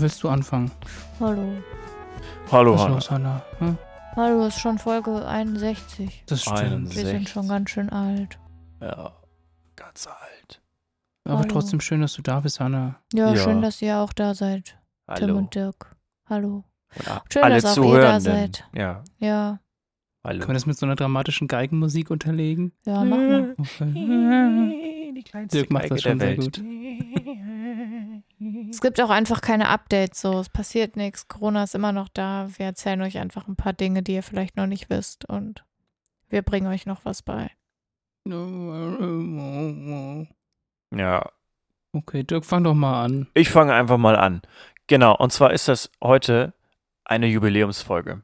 Willst 0.00 0.22
du 0.22 0.28
anfangen? 0.28 0.70
Hallo. 1.20 1.52
Hallo, 2.52 2.74
Was 2.74 2.80
Hanna. 2.82 2.94
los, 2.94 3.10
Hanna? 3.10 3.42
Hm? 3.58 3.78
Hallo, 4.16 4.46
ist 4.46 4.58
schon 4.60 4.78
Folge 4.78 5.26
61. 5.26 6.22
Das 6.26 6.42
stimmt. 6.42 6.58
Einen- 6.58 6.94
Wir 6.94 7.06
sind 7.06 7.28
schon 7.28 7.48
ganz 7.48 7.70
schön 7.70 7.88
alt. 7.90 8.38
Ja, 8.80 9.12
ganz 9.76 10.06
alt. 10.06 10.62
Aber 11.24 11.38
Hallo. 11.40 11.48
trotzdem 11.48 11.80
schön, 11.80 12.00
dass 12.00 12.14
du 12.14 12.22
da 12.22 12.40
bist, 12.40 12.58
Hanna. 12.60 13.00
Ja, 13.12 13.34
Ja. 13.34 13.36
schön, 13.42 13.60
dass 13.60 13.82
ihr 13.82 13.98
auch 13.98 14.12
da 14.12 14.34
seid. 14.34 14.78
Tim 15.14 15.28
Hallo. 15.28 15.38
und 15.38 15.54
Dirk. 15.54 15.96
Hallo. 16.28 16.64
Und 16.96 17.08
a- 17.08 17.22
Schön, 17.32 17.42
alle 17.44 17.60
dass 17.60 17.78
auch 17.78 17.84
ihr 17.92 18.00
da 18.00 18.20
seid. 18.20 18.64
Ja, 18.74 19.02
Ja, 19.18 19.58
hallo. 20.24 20.38
Können 20.40 20.50
wir 20.50 20.54
das 20.54 20.66
mit 20.66 20.78
so 20.78 20.86
einer 20.86 20.96
dramatischen 20.96 21.48
Geigenmusik 21.48 22.10
unterlegen? 22.10 22.72
ja, 22.86 23.04
mach 23.04 23.16
mal. 23.16 23.54
Okay. 23.58 25.12
Die 25.16 25.22
kleinste 25.24 25.58
Dirk 25.58 25.70
macht 25.70 25.84
das 25.90 26.02
Geige 26.02 26.02
schon 26.02 26.18
der 26.18 26.28
sehr 26.28 26.38
Welt. 26.38 26.62
Es 28.70 28.80
gibt 28.80 29.00
auch 29.00 29.10
einfach 29.10 29.40
keine 29.40 29.68
Updates 29.68 30.20
so. 30.20 30.38
Es 30.40 30.48
passiert 30.48 30.96
nichts. 30.96 31.28
Corona 31.28 31.64
ist 31.64 31.74
immer 31.74 31.92
noch 31.92 32.08
da. 32.08 32.48
Wir 32.56 32.66
erzählen 32.66 33.00
euch 33.02 33.18
einfach 33.18 33.48
ein 33.48 33.56
paar 33.56 33.72
Dinge, 33.72 34.02
die 34.02 34.14
ihr 34.14 34.22
vielleicht 34.22 34.56
noch 34.56 34.66
nicht 34.66 34.90
wisst. 34.90 35.24
Und 35.24 35.64
wir 36.28 36.42
bringen 36.42 36.66
euch 36.68 36.86
noch 36.86 37.04
was 37.04 37.22
bei. 37.22 37.50
Ja, 40.90 41.30
Okay, 41.92 42.22
Dirk, 42.22 42.44
fang 42.44 42.64
doch 42.64 42.74
mal 42.74 43.02
an. 43.04 43.28
ich 43.34 43.48
fange 43.48 43.72
einfach 43.72 43.96
mal 43.96 44.14
an. 44.14 44.42
Genau, 44.88 45.16
und 45.16 45.32
zwar 45.32 45.52
ist 45.52 45.68
das 45.68 45.90
heute 46.02 46.52
eine 47.04 47.26
Jubiläumsfolge. 47.26 48.22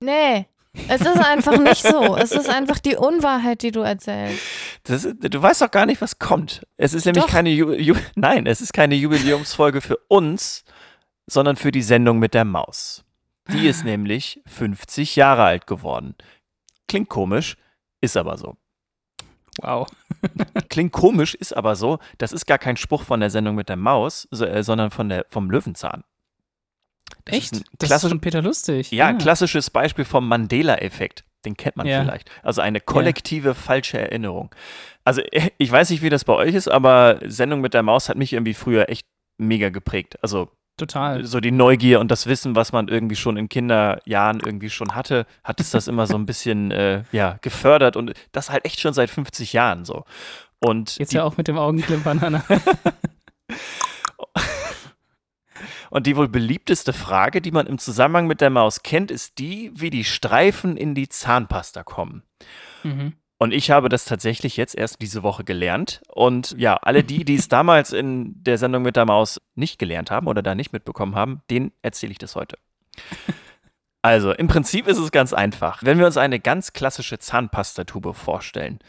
Nee, 0.00 0.46
es 0.88 1.00
ist 1.00 1.18
einfach 1.18 1.58
nicht 1.58 1.82
so. 1.82 2.16
Es 2.16 2.32
ist 2.32 2.48
einfach 2.48 2.78
die 2.78 2.96
Unwahrheit, 2.96 3.62
die 3.62 3.72
du 3.72 3.80
erzählst. 3.80 4.40
Das 4.84 5.02
du 5.02 5.42
weißt 5.42 5.62
doch 5.62 5.70
gar 5.70 5.86
nicht, 5.86 6.00
was 6.00 6.18
kommt. 6.18 6.66
Es 6.76 6.94
ist 6.94 7.04
nämlich 7.06 7.24
Doch. 7.24 7.30
keine 7.30 7.50
Ju 7.50 7.72
Ju 7.72 7.94
Nein, 8.14 8.46
es 8.46 8.60
ist 8.60 8.72
keine 8.72 8.94
Jubiläumsfolge 8.94 9.80
für 9.80 9.96
uns, 10.08 10.64
sondern 11.26 11.56
für 11.56 11.72
die 11.72 11.82
Sendung 11.82 12.18
mit 12.18 12.34
der 12.34 12.44
Maus. 12.44 13.04
Die 13.52 13.68
ist 13.68 13.84
nämlich 13.84 14.40
50 14.46 15.16
Jahre 15.16 15.44
alt 15.44 15.66
geworden. 15.66 16.16
Klingt 16.88 17.08
komisch, 17.08 17.56
ist 18.00 18.16
aber 18.16 18.36
so. 18.38 18.56
Wow. 19.62 19.86
Klingt 20.68 20.92
komisch, 20.92 21.34
ist 21.34 21.56
aber 21.56 21.76
so. 21.76 21.98
Das 22.18 22.32
ist 22.32 22.46
gar 22.46 22.58
kein 22.58 22.76
Spruch 22.76 23.04
von 23.04 23.20
der 23.20 23.30
Sendung 23.30 23.54
mit 23.54 23.68
der 23.68 23.76
Maus, 23.76 24.28
so, 24.30 24.44
äh, 24.44 24.62
sondern 24.62 24.90
von 24.90 25.08
der, 25.08 25.26
vom 25.28 25.50
Löwenzahn. 25.50 26.04
Das 27.24 27.36
Echt? 27.36 27.52
Ist 27.52 27.64
das 27.78 28.04
ist 28.04 28.08
von 28.10 28.20
Peter 28.20 28.42
Lustig. 28.42 28.90
ja, 28.92 29.06
ein 29.06 29.18
klassisches 29.18 29.70
Beispiel 29.70 30.04
vom 30.04 30.28
Mandela-Effekt. 30.28 31.24
Den 31.44 31.56
kennt 31.56 31.76
man 31.76 31.86
Ja. 31.86 32.02
vielleicht. 32.02 32.30
Also 32.42 32.60
eine 32.60 32.80
kollektive 32.80 33.54
falsche 33.54 33.98
Erinnerung. 33.98 34.54
Also 35.04 35.22
ich 35.58 35.70
weiß 35.70 35.90
nicht, 35.90 36.02
wie 36.02 36.10
das 36.10 36.24
bei 36.24 36.32
euch 36.34 36.54
ist, 36.54 36.68
aber 36.68 37.18
Sendung 37.24 37.60
mit 37.60 37.74
der 37.74 37.82
Maus 37.82 38.08
hat 38.08 38.16
mich 38.16 38.32
irgendwie 38.32 38.54
früher 38.54 38.88
echt 38.88 39.04
mega 39.38 39.68
geprägt. 39.68 40.16
Also 40.22 40.50
Total. 40.78 41.24
so 41.24 41.40
die 41.40 41.52
Neugier 41.52 42.00
und 42.00 42.10
das 42.10 42.26
Wissen, 42.26 42.54
was 42.56 42.72
man 42.72 42.88
irgendwie 42.88 43.16
schon 43.16 43.36
in 43.36 43.48
Kinderjahren 43.48 44.40
irgendwie 44.44 44.70
schon 44.70 44.94
hatte, 44.94 45.26
hat 45.44 45.60
es 45.60 45.70
das 45.70 45.88
immer 45.88 46.06
so 46.06 46.16
ein 46.16 46.26
bisschen 46.26 46.70
äh, 46.70 47.04
ja, 47.12 47.38
gefördert 47.42 47.96
und 47.96 48.12
das 48.32 48.50
halt 48.50 48.64
echt 48.64 48.80
schon 48.80 48.92
seit 48.92 49.08
50 49.10 49.52
Jahren 49.52 49.84
so. 49.84 50.04
Und 50.58 50.96
Jetzt 50.98 51.12
ja 51.12 51.22
auch 51.24 51.36
mit 51.36 51.48
dem 51.48 51.58
Augenklimpern, 51.58 52.20
Hanna. 52.20 52.42
Und 55.96 56.06
die 56.06 56.14
wohl 56.14 56.28
beliebteste 56.28 56.92
Frage, 56.92 57.40
die 57.40 57.52
man 57.52 57.66
im 57.66 57.78
Zusammenhang 57.78 58.26
mit 58.26 58.42
der 58.42 58.50
Maus 58.50 58.82
kennt, 58.82 59.10
ist 59.10 59.38
die, 59.38 59.70
wie 59.74 59.88
die 59.88 60.04
Streifen 60.04 60.76
in 60.76 60.94
die 60.94 61.08
Zahnpasta 61.08 61.84
kommen. 61.84 62.22
mhm. 62.82 63.14
Und 63.38 63.54
ich 63.54 63.70
habe 63.70 63.88
das 63.88 64.04
tatsächlich 64.04 64.58
jetzt 64.58 64.74
erst 64.74 65.00
diese 65.00 65.22
Woche 65.22 65.42
gelernt. 65.42 66.02
Und 66.08 66.54
ja, 66.58 66.74
alle 66.74 67.02
die, 67.02 67.24
die 67.24 67.36
es 67.36 67.48
damals 67.48 67.94
in 67.94 68.34
der 68.44 68.58
Sendung 68.58 68.82
mit 68.82 68.96
der 68.96 69.06
Maus 69.06 69.40
nicht 69.54 69.78
gelernt 69.78 70.10
haben 70.10 70.26
oder 70.26 70.42
da 70.42 70.54
nicht 70.54 70.74
mitbekommen 70.74 71.14
haben, 71.14 71.40
denen 71.50 71.72
erzähle 71.80 72.12
ich 72.12 72.18
das 72.18 72.36
heute. 72.36 72.58
Also, 74.02 74.32
im 74.32 74.48
Prinzip 74.48 74.88
ist 74.88 74.98
es 74.98 75.10
ganz 75.10 75.32
einfach. 75.32 75.82
Wenn 75.82 75.98
wir 75.98 76.04
uns 76.04 76.18
eine 76.18 76.40
ganz 76.40 76.74
klassische 76.74 77.18
Zahnpastatube 77.18 78.12
vorstellen, 78.12 78.80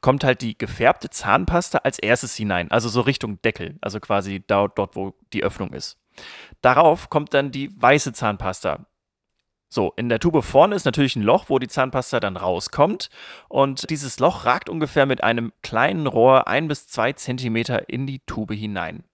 kommt 0.00 0.24
halt 0.24 0.40
die 0.40 0.56
gefärbte 0.56 1.10
Zahnpasta 1.10 1.78
als 1.84 1.98
erstes 1.98 2.34
hinein, 2.36 2.70
also 2.70 2.88
so 2.88 3.02
Richtung 3.02 3.40
Deckel, 3.42 3.76
also 3.82 4.00
quasi 4.00 4.42
dort, 4.46 4.78
dort 4.78 4.96
wo 4.96 5.14
die 5.34 5.44
Öffnung 5.44 5.74
ist. 5.74 6.01
Darauf 6.60 7.10
kommt 7.10 7.34
dann 7.34 7.50
die 7.50 7.70
weiße 7.80 8.12
Zahnpasta. 8.12 8.86
So, 9.68 9.94
in 9.96 10.10
der 10.10 10.20
Tube 10.20 10.44
vorne 10.44 10.74
ist 10.74 10.84
natürlich 10.84 11.16
ein 11.16 11.22
Loch, 11.22 11.46
wo 11.48 11.58
die 11.58 11.66
Zahnpasta 11.66 12.20
dann 12.20 12.36
rauskommt. 12.36 13.08
Und 13.48 13.88
dieses 13.88 14.18
Loch 14.18 14.44
ragt 14.44 14.68
ungefähr 14.68 15.06
mit 15.06 15.24
einem 15.24 15.52
kleinen 15.62 16.06
Rohr 16.06 16.46
ein 16.46 16.68
bis 16.68 16.86
zwei 16.86 17.14
Zentimeter 17.14 17.88
in 17.88 18.06
die 18.06 18.20
Tube 18.26 18.52
hinein. 18.52 19.04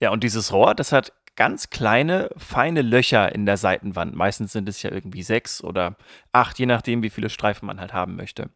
Ja, 0.00 0.10
und 0.10 0.22
dieses 0.22 0.52
Rohr, 0.52 0.76
das 0.76 0.92
hat 0.92 1.12
ganz 1.34 1.70
kleine, 1.70 2.30
feine 2.36 2.82
Löcher 2.82 3.34
in 3.34 3.46
der 3.46 3.56
Seitenwand. 3.56 4.14
Meistens 4.14 4.52
sind 4.52 4.68
es 4.68 4.82
ja 4.82 4.92
irgendwie 4.92 5.22
sechs 5.22 5.62
oder 5.62 5.96
acht, 6.32 6.58
je 6.60 6.66
nachdem, 6.66 7.02
wie 7.02 7.10
viele 7.10 7.30
Streifen 7.30 7.66
man 7.66 7.80
halt 7.80 7.92
haben 7.92 8.14
möchte. 8.14 8.50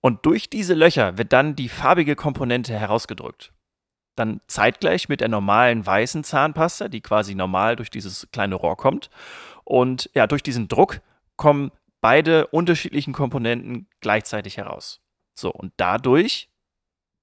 Und 0.00 0.24
durch 0.24 0.48
diese 0.48 0.74
Löcher 0.74 1.18
wird 1.18 1.32
dann 1.32 1.56
die 1.56 1.68
farbige 1.68 2.16
Komponente 2.16 2.72
herausgedrückt. 2.72 3.52
Dann 4.16 4.40
zeitgleich 4.48 5.08
mit 5.08 5.20
der 5.20 5.28
normalen 5.28 5.86
weißen 5.86 6.24
Zahnpasta, 6.24 6.88
die 6.88 7.00
quasi 7.00 7.34
normal 7.34 7.76
durch 7.76 7.90
dieses 7.90 8.28
kleine 8.32 8.56
Rohr 8.56 8.76
kommt. 8.76 9.10
Und 9.64 10.10
ja, 10.14 10.26
durch 10.26 10.42
diesen 10.42 10.68
Druck 10.68 11.00
kommen 11.36 11.70
beide 12.00 12.46
unterschiedlichen 12.48 13.12
Komponenten 13.12 13.88
gleichzeitig 14.00 14.56
heraus. 14.56 15.00
So, 15.34 15.52
und 15.52 15.72
dadurch 15.76 16.48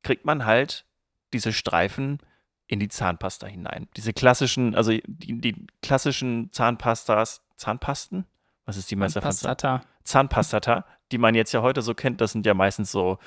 kriegt 0.03 0.25
man 0.25 0.45
halt 0.45 0.85
diese 1.33 1.51
Streifen 1.51 2.19
in 2.67 2.79
die 2.79 2.87
Zahnpasta 2.87 3.47
hinein. 3.47 3.87
Diese 3.97 4.13
klassischen, 4.13 4.75
also 4.75 4.91
die, 4.91 5.39
die 5.39 5.67
klassischen 5.81 6.51
Zahnpastas, 6.51 7.41
Zahnpasten? 7.55 8.25
Was 8.65 8.77
ist 8.77 8.89
die 8.91 8.95
Meister 8.95 9.21
von 9.21 9.31
Zahn? 9.31 9.55
Passata. 9.55 9.81
Zahnpastata, 10.03 10.85
die 11.11 11.17
man 11.17 11.35
jetzt 11.35 11.51
ja 11.53 11.61
heute 11.61 11.81
so 11.81 11.93
kennt, 11.93 12.21
das 12.21 12.31
sind 12.31 12.45
ja 12.45 12.53
meistens 12.53 12.91
so 12.91 13.19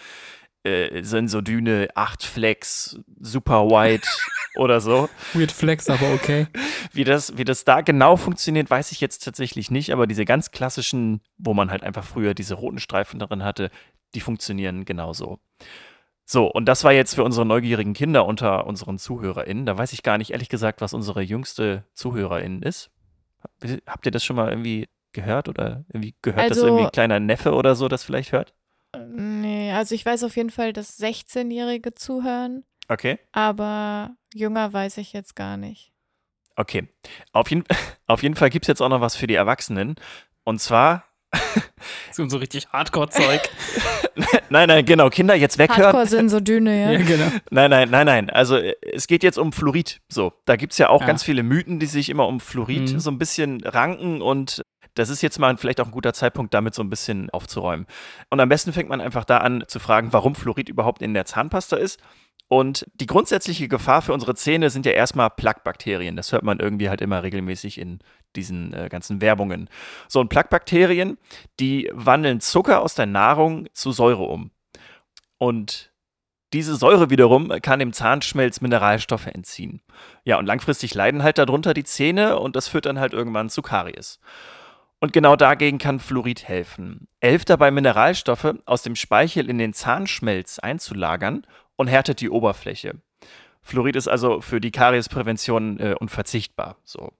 äh, 0.67 1.03
Sensodyne, 1.03 1.89
8 1.95 2.23
Flex, 2.25 2.99
Super 3.21 3.69
White 3.71 4.07
oder 4.57 4.81
so. 4.81 5.09
Weird 5.35 5.53
Flex, 5.53 5.89
aber 5.89 6.13
okay. 6.15 6.47
Wie 6.93 7.05
das, 7.05 7.37
wie 7.39 7.45
das 7.45 7.65
da 7.65 7.81
genau 7.81 8.17
funktioniert, 8.17 8.69
weiß 8.71 8.93
ich 8.93 9.01
jetzt 9.01 9.25
tatsächlich 9.25 9.71
nicht, 9.71 9.93
aber 9.93 10.07
diese 10.07 10.25
ganz 10.25 10.51
klassischen, 10.51 11.21
wo 11.39 11.55
man 11.55 11.71
halt 11.71 11.83
einfach 11.83 12.05
früher 12.05 12.35
diese 12.35 12.55
roten 12.55 12.79
Streifen 12.79 13.19
darin 13.19 13.43
hatte, 13.45 13.71
die 14.15 14.21
funktionieren 14.21 14.85
genauso. 14.85 15.39
So, 16.25 16.47
und 16.51 16.65
das 16.67 16.83
war 16.83 16.93
jetzt 16.93 17.15
für 17.15 17.23
unsere 17.23 17.47
neugierigen 17.47 17.95
Kinder 17.95 18.27
unter 18.27 18.67
unseren 18.67 18.99
ZuhörerInnen. 18.99 19.65
Da 19.65 19.79
weiß 19.79 19.93
ich 19.93 20.03
gar 20.03 20.19
nicht, 20.19 20.31
ehrlich 20.33 20.49
gesagt, 20.49 20.81
was 20.81 20.93
unsere 20.93 21.23
jüngste 21.23 21.85
ZuhörerInnen 21.95 22.63
ist. 22.63 22.91
Habt 23.87 24.07
ihr 24.07 24.11
das 24.13 24.25
schon 24.25 24.35
mal 24.35 24.49
irgendwie 24.51 24.89
gehört 25.13 25.49
oder 25.49 25.85
irgendwie 25.93 26.17
gehört, 26.23 26.51
dass 26.51 26.59
Also- 26.59 26.67
irgendwie 26.67 26.85
ein 26.87 26.91
kleiner 26.93 27.21
Neffe 27.21 27.53
oder 27.55 27.77
so 27.77 27.87
das 27.89 28.03
vielleicht 28.03 28.33
hört? 28.33 28.55
Nee, 28.99 29.73
also 29.73 29.95
ich 29.95 30.05
weiß 30.05 30.25
auf 30.25 30.37
jeden 30.37 30.51
Fall, 30.51 30.73
dass 30.73 30.99
16-Jährige 31.01 31.95
zuhören, 31.95 32.65
Okay. 32.89 33.19
aber 33.33 34.17
jünger 34.35 34.73
weiß 34.73 34.99
ich 34.99 35.13
jetzt 35.13 35.35
gar 35.37 35.57
nicht. 35.57 35.93
Okay. 36.57 36.89
Auf 37.33 37.51
jeden, 37.51 37.65
auf 38.07 38.23
jeden 38.23 38.35
Fall 38.37 38.51
gibt 38.51 38.65
es 38.65 38.69
jetzt 38.69 38.81
auch 38.81 38.89
noch 38.89 39.01
was 39.01 39.17
für 39.17 39.27
die 39.27 39.35
Erwachsenen. 39.35 39.97
Und 40.45 40.61
zwar, 40.61 41.05
So, 42.13 42.27
so 42.29 42.39
richtig 42.39 42.69
Hardcore-Zeug. 42.69 43.41
nein, 44.51 44.69
nein, 44.69 44.85
genau, 44.85 45.11
Kinder 45.11 45.35
jetzt 45.35 45.59
weghören. 45.59 45.83
Hardcore-Sensodyne, 45.85 46.81
ja? 46.83 46.91
ja, 46.99 46.99
genau. 47.03 47.27
Nein, 47.51 47.71
nein, 47.71 47.91
nein, 47.91 48.07
nein. 48.07 48.31
Also 48.31 48.57
äh, 48.57 48.75
es 48.93 49.07
geht 49.07 49.23
jetzt 49.23 49.39
um 49.39 49.53
Fluorid. 49.53 50.01
So, 50.11 50.33
da 50.47 50.57
gibt 50.57 50.73
es 50.73 50.79
ja 50.79 50.89
auch 50.89 51.03
Ja. 51.03 51.07
ganz 51.07 51.23
viele 51.23 51.43
Mythen, 51.43 51.79
die 51.79 51.87
sich 51.87 52.09
immer 52.09 52.27
um 52.27 52.41
Fluorid 52.41 52.93
Mhm. 52.93 52.99
so 53.01 53.11
ein 53.11 53.19
bisschen 53.19 53.61
ranken 53.63 54.23
und 54.23 54.63
das 54.95 55.11
ist 55.11 55.21
jetzt 55.21 55.39
mal 55.39 55.55
vielleicht 55.59 55.81
auch 55.81 55.87
ein 55.87 55.91
guter 55.91 56.15
Zeitpunkt, 56.15 56.55
damit 56.55 56.75
so 56.75 56.83
ein 56.83 56.89
bisschen 56.89 57.29
aufzuräumen. 57.31 57.87
Und 58.31 58.41
am 58.41 58.49
besten 58.49 58.73
fängt 58.73 58.89
man 58.89 59.03
einfach 59.03 59.25
da 59.27 59.39
an 59.39 59.65
zu 59.69 59.79
fragen, 59.79 60.13
warum 60.15 60.35
Fluorid 60.35 60.71
überhaupt 60.71 61.03
in 61.03 61.13
der 61.13 61.27
Zahnpasta 61.27 61.77
ist. 61.77 62.01
Und 62.49 62.87
die 62.95 63.07
grundsätzliche 63.07 63.67
Gefahr 63.67 64.03
für 64.03 64.13
unsere 64.13 64.35
Zähne 64.37 64.71
sind 64.71 64.87
ja 64.87 64.93
erstmal 64.93 65.31
Plaquebakterien. 65.31 66.15
Das 66.15 66.31
hört 66.31 66.45
man 66.45 66.61
irgendwie 66.61 66.89
halt 66.89 67.01
immer 67.01 67.23
regelmäßig 67.23 67.79
in 67.79 67.99
diesen 68.37 68.73
äh, 68.73 68.89
ganzen 68.89 69.21
Werbungen. 69.21 69.69
So, 70.09 70.21
und 70.21 70.29
Plaquebakterien, 70.29 71.19
die 71.59 71.91
wandeln 71.93 72.41
Zucker 72.41 72.83
aus 72.83 72.95
der 72.95 73.07
Nahrung 73.07 73.67
zu 73.73 73.91
Säure 73.91 74.25
um. 74.25 74.53
Und 75.39 75.93
diese 76.53 76.77
Säure 76.77 77.11
wiederum 77.11 77.49
kann 77.61 77.81
dem 77.81 77.93
Zahnschmelz 77.93 78.61
Mineralstoffe 78.61 79.27
entziehen. 79.27 79.83
Ja, 80.25 80.39
und 80.39 80.47
langfristig 80.47 80.95
leiden 80.95 81.25
halt 81.25 81.39
darunter 81.39 81.75
die 81.75 81.85
Zähne 81.85 82.39
und 82.39 82.55
das 82.55 82.69
führt 82.69 82.87
dann 82.87 83.01
halt 83.01 83.13
irgendwann 83.13 83.51
zu 83.51 83.63
Karies. 83.63 84.21
Und 85.01 85.13
genau 85.13 85.37
dagegen 85.37 85.79
kann 85.79 85.99
Fluorid 85.99 86.49
helfen. 86.49 87.09
Er 87.21 87.31
hilft 87.31 87.51
dabei, 87.51 87.71
Mineralstoffe 87.71 88.55
aus 88.65 88.83
dem 88.83 88.97
Speichel 88.97 89.51
in 89.51 89.59
den 89.59 89.75
Zahnschmelz 89.75 90.59
einzulagern 90.59 91.47
und 91.77 91.89
härtet 91.89 92.21
die 92.21 92.31
Oberfläche. 92.31 93.01
Fluorid 93.63 93.97
ist 93.97 94.09
also 94.09 94.41
für 94.41 94.61
die 94.61 94.71
Kariesprävention 94.71 95.79
äh, 95.81 95.95
unverzichtbar. 95.99 96.77
So. 96.85 97.13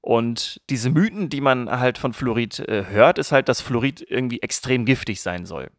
Und 0.00 0.60
diese 0.70 0.90
Mythen, 0.90 1.28
die 1.28 1.40
man 1.40 1.68
halt 1.70 1.98
von 1.98 2.12
Fluorid 2.12 2.60
äh, 2.60 2.86
hört, 2.88 3.18
ist 3.18 3.32
halt, 3.32 3.48
dass 3.48 3.60
Fluorid 3.60 4.00
irgendwie 4.08 4.40
extrem 4.40 4.84
giftig 4.84 5.20
sein 5.20 5.44
soll. 5.46 5.70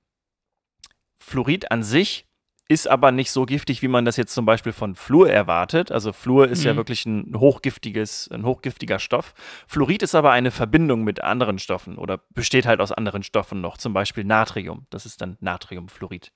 Fluorid 1.20 1.72
an 1.72 1.84
sich 1.84 2.26
ist 2.68 2.88
aber 2.88 3.12
nicht 3.12 3.32
so 3.32 3.46
giftig, 3.48 3.82
wie 3.82 3.88
man 3.88 4.06
das 4.06 4.16
jetzt 4.16 4.34
zum 4.34 4.46
Beispiel 4.46 4.74
von 4.74 4.96
Fluor 4.96 5.28
erwartet. 5.30 5.92
Also 5.92 6.14
Fluor 6.14 6.48
ist 6.48 6.64
ja 6.64 6.74
Mhm. 6.74 6.78
wirklich 6.78 7.06
ein 7.08 7.34
hochgiftiges, 7.36 8.30
ein 8.32 8.46
hochgiftiger 8.46 9.00
Stoff. 9.00 9.34
Fluorid 9.68 10.04
ist 10.04 10.14
aber 10.14 10.32
eine 10.32 10.52
Verbindung 10.52 11.04
mit 11.04 11.24
anderen 11.24 11.58
Stoffen 11.58 11.98
oder 11.98 12.20
besteht 12.36 12.68
halt 12.68 12.80
aus 12.80 12.92
anderen 12.92 13.24
Stoffen 13.24 13.62
noch, 13.62 13.78
zum 13.78 13.94
Beispiel 13.94 14.24
Natrium. 14.24 14.86
Das 14.92 15.08
ist 15.08 15.22
dann 15.22 15.38
Natriumfluorid. 15.40 16.32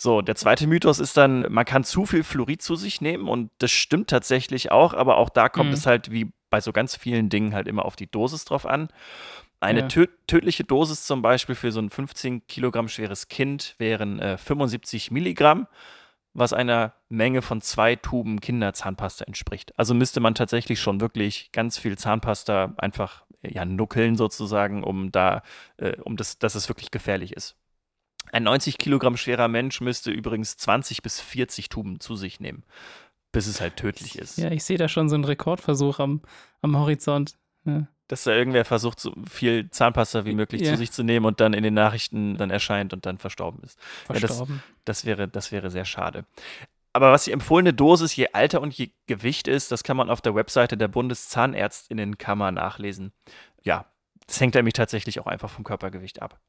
So, 0.00 0.22
der 0.22 0.36
zweite 0.36 0.68
Mythos 0.68 1.00
ist 1.00 1.16
dann, 1.16 1.44
man 1.50 1.64
kann 1.64 1.82
zu 1.82 2.06
viel 2.06 2.22
Fluorid 2.22 2.62
zu 2.62 2.76
sich 2.76 3.00
nehmen 3.00 3.26
und 3.28 3.50
das 3.58 3.72
stimmt 3.72 4.08
tatsächlich 4.10 4.70
auch, 4.70 4.94
aber 4.94 5.16
auch 5.16 5.28
da 5.28 5.48
kommt 5.48 5.70
Mhm. 5.70 5.74
es 5.74 5.86
halt 5.86 6.12
wie 6.12 6.32
bei 6.50 6.60
so 6.60 6.72
ganz 6.72 6.94
vielen 6.96 7.28
Dingen 7.28 7.52
halt 7.52 7.66
immer 7.66 7.84
auf 7.84 7.96
die 7.96 8.08
Dosis 8.10 8.44
drauf 8.44 8.64
an. 8.64 8.88
Eine 9.60 9.80
Ja. 9.80 9.88
tö 9.88 10.06
tödliche 10.28 10.62
Dosis 10.62 11.04
zum 11.04 11.20
Beispiel 11.20 11.56
für 11.56 11.72
so 11.72 11.80
ein 11.80 11.90
15 11.90 12.46
Kilogramm 12.46 12.88
schweres 12.88 13.26
Kind 13.28 13.74
wären 13.78 14.20
äh, 14.20 14.38
75 14.38 15.10
Milligramm, 15.10 15.66
was 16.32 16.52
einer 16.52 16.94
Menge 17.08 17.42
von 17.42 17.60
zwei 17.60 17.96
Tuben 17.96 18.40
Kinderzahnpasta 18.40 19.24
entspricht. 19.24 19.76
Also 19.76 19.94
müsste 19.94 20.20
man 20.20 20.36
tatsächlich 20.36 20.80
schon 20.80 21.00
wirklich 21.00 21.50
ganz 21.50 21.76
viel 21.76 21.98
Zahnpasta 21.98 22.74
einfach 22.78 23.24
ja, 23.42 23.64
nuckeln 23.64 24.14
sozusagen, 24.14 24.84
um 24.84 25.10
da, 25.10 25.42
äh, 25.76 25.96
um 26.02 26.16
das, 26.16 26.38
dass 26.38 26.54
es 26.54 26.68
wirklich 26.68 26.92
gefährlich 26.92 27.32
ist. 27.32 27.56
Ein 28.32 28.42
90 28.44 28.78
Kilogramm 28.78 29.16
schwerer 29.16 29.48
Mensch 29.48 29.80
müsste 29.80 30.10
übrigens 30.10 30.56
20 30.56 31.02
bis 31.02 31.20
40 31.20 31.68
Tuben 31.68 32.00
zu 32.00 32.16
sich 32.16 32.40
nehmen, 32.40 32.62
bis 33.32 33.46
es 33.46 33.60
halt 33.60 33.76
tödlich 33.76 34.18
ist. 34.18 34.38
Ja, 34.38 34.50
ich 34.50 34.64
sehe 34.64 34.78
da 34.78 34.88
schon 34.88 35.08
so 35.08 35.14
einen 35.14 35.24
Rekordversuch 35.24 35.98
am, 35.98 36.22
am 36.62 36.76
Horizont. 36.76 37.36
Ja. 37.64 37.86
Dass 38.08 38.24
da 38.24 38.32
irgendwer 38.32 38.64
versucht, 38.64 38.98
so 39.00 39.12
viel 39.30 39.70
Zahnpasta 39.70 40.24
wie 40.24 40.32
möglich 40.34 40.62
Ja. 40.62 40.72
zu 40.72 40.78
sich 40.78 40.90
zu 40.92 41.02
nehmen 41.02 41.26
und 41.26 41.40
dann 41.40 41.52
in 41.52 41.62
den 41.62 41.74
Nachrichten 41.74 42.36
dann 42.38 42.48
erscheint 42.50 42.94
und 42.94 43.04
dann 43.04 43.18
verstorben 43.18 43.62
ist. 43.62 43.78
Ja, 44.08 44.14
das- 44.14 44.20
Verstorben. 44.20 44.62
Das 44.86 45.04
wäre, 45.04 45.28
das 45.28 45.52
wäre 45.52 45.70
sehr 45.70 45.84
schade. 45.84 46.24
Aber 46.94 47.12
was 47.12 47.24
die 47.24 47.32
empfohlene 47.32 47.74
Dosis 47.74 48.16
je 48.16 48.28
Alter 48.32 48.62
und 48.62 48.72
je 48.74 48.90
Gewicht 49.06 49.46
ist, 49.46 49.70
das 49.70 49.84
kann 49.84 49.96
man 49.98 50.08
auf 50.08 50.22
der 50.22 50.34
Webseite 50.34 50.78
der 50.78 50.88
Bundeszahnärztinnenkammer 50.88 52.50
nachlesen. 52.50 53.12
Ja, 53.62 53.84
das 54.26 54.40
hängt 54.40 54.54
nämlich 54.54 54.74
tatsächlich 54.74 55.20
auch 55.20 55.26
einfach 55.26 55.50
vom 55.50 55.64
Körpergewicht 55.64 56.22
ab. 56.22 56.40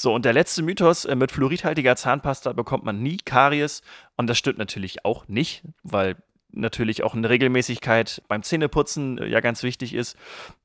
So, 0.00 0.14
und 0.14 0.24
der 0.24 0.32
letzte 0.32 0.62
Mythos, 0.62 1.04
äh, 1.04 1.14
mit 1.14 1.30
fluoridhaltiger 1.30 1.94
Zahnpasta 1.94 2.54
bekommt 2.54 2.86
man 2.86 3.02
nie 3.02 3.18
Karies. 3.18 3.82
Und 4.16 4.28
das 4.28 4.38
stimmt 4.38 4.56
natürlich 4.56 5.04
auch 5.04 5.28
nicht, 5.28 5.62
weil 5.82 6.16
natürlich 6.52 7.02
auch 7.02 7.14
eine 7.14 7.28
Regelmäßigkeit 7.28 8.22
beim 8.26 8.42
Zähneputzen 8.42 9.18
äh, 9.18 9.26
ja 9.26 9.40
ganz 9.40 9.62
wichtig 9.62 9.92
ist. 9.92 10.16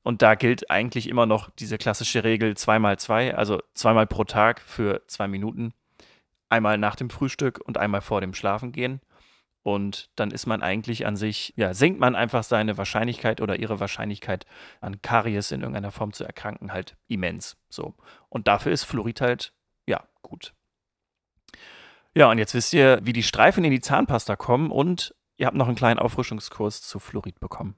Und 0.02 0.22
da 0.22 0.36
gilt 0.36 0.70
eigentlich 0.70 1.06
immer 1.06 1.26
noch 1.26 1.50
diese 1.50 1.76
klassische 1.76 2.24
Regel 2.24 2.52
2x2, 2.52 3.32
also 3.32 3.60
zweimal 3.74 4.06
pro 4.06 4.24
Tag 4.24 4.62
für 4.62 5.02
zwei 5.06 5.28
Minuten 5.28 5.74
einmal 6.48 6.78
nach 6.78 6.96
dem 6.96 7.10
Frühstück 7.10 7.60
und 7.62 7.76
einmal 7.76 8.00
vor 8.00 8.22
dem 8.22 8.32
Schlafengehen. 8.32 9.02
Und 9.66 10.10
dann 10.14 10.30
ist 10.30 10.46
man 10.46 10.62
eigentlich 10.62 11.06
an 11.06 11.16
sich, 11.16 11.52
ja, 11.56 11.74
senkt 11.74 11.98
man 11.98 12.14
einfach 12.14 12.44
seine 12.44 12.78
Wahrscheinlichkeit 12.78 13.40
oder 13.40 13.58
ihre 13.58 13.80
Wahrscheinlichkeit 13.80 14.46
an 14.80 15.02
Karies 15.02 15.50
in 15.50 15.62
irgendeiner 15.62 15.90
Form 15.90 16.12
zu 16.12 16.22
erkranken 16.22 16.72
halt 16.72 16.96
immens. 17.08 17.56
So. 17.68 17.96
Und 18.28 18.46
dafür 18.46 18.70
ist 18.70 18.84
Fluorid 18.84 19.20
halt, 19.20 19.52
ja, 19.84 20.04
gut. 20.22 20.54
Ja, 22.14 22.30
und 22.30 22.38
jetzt 22.38 22.54
wisst 22.54 22.74
ihr, 22.74 23.00
wie 23.02 23.12
die 23.12 23.24
Streifen 23.24 23.64
in 23.64 23.72
die 23.72 23.80
Zahnpasta 23.80 24.36
kommen 24.36 24.70
und 24.70 25.16
ihr 25.36 25.46
habt 25.46 25.56
noch 25.56 25.66
einen 25.66 25.74
kleinen 25.74 25.98
Auffrischungskurs 25.98 26.82
zu 26.82 27.00
Fluorid 27.00 27.40
bekommen. 27.40 27.74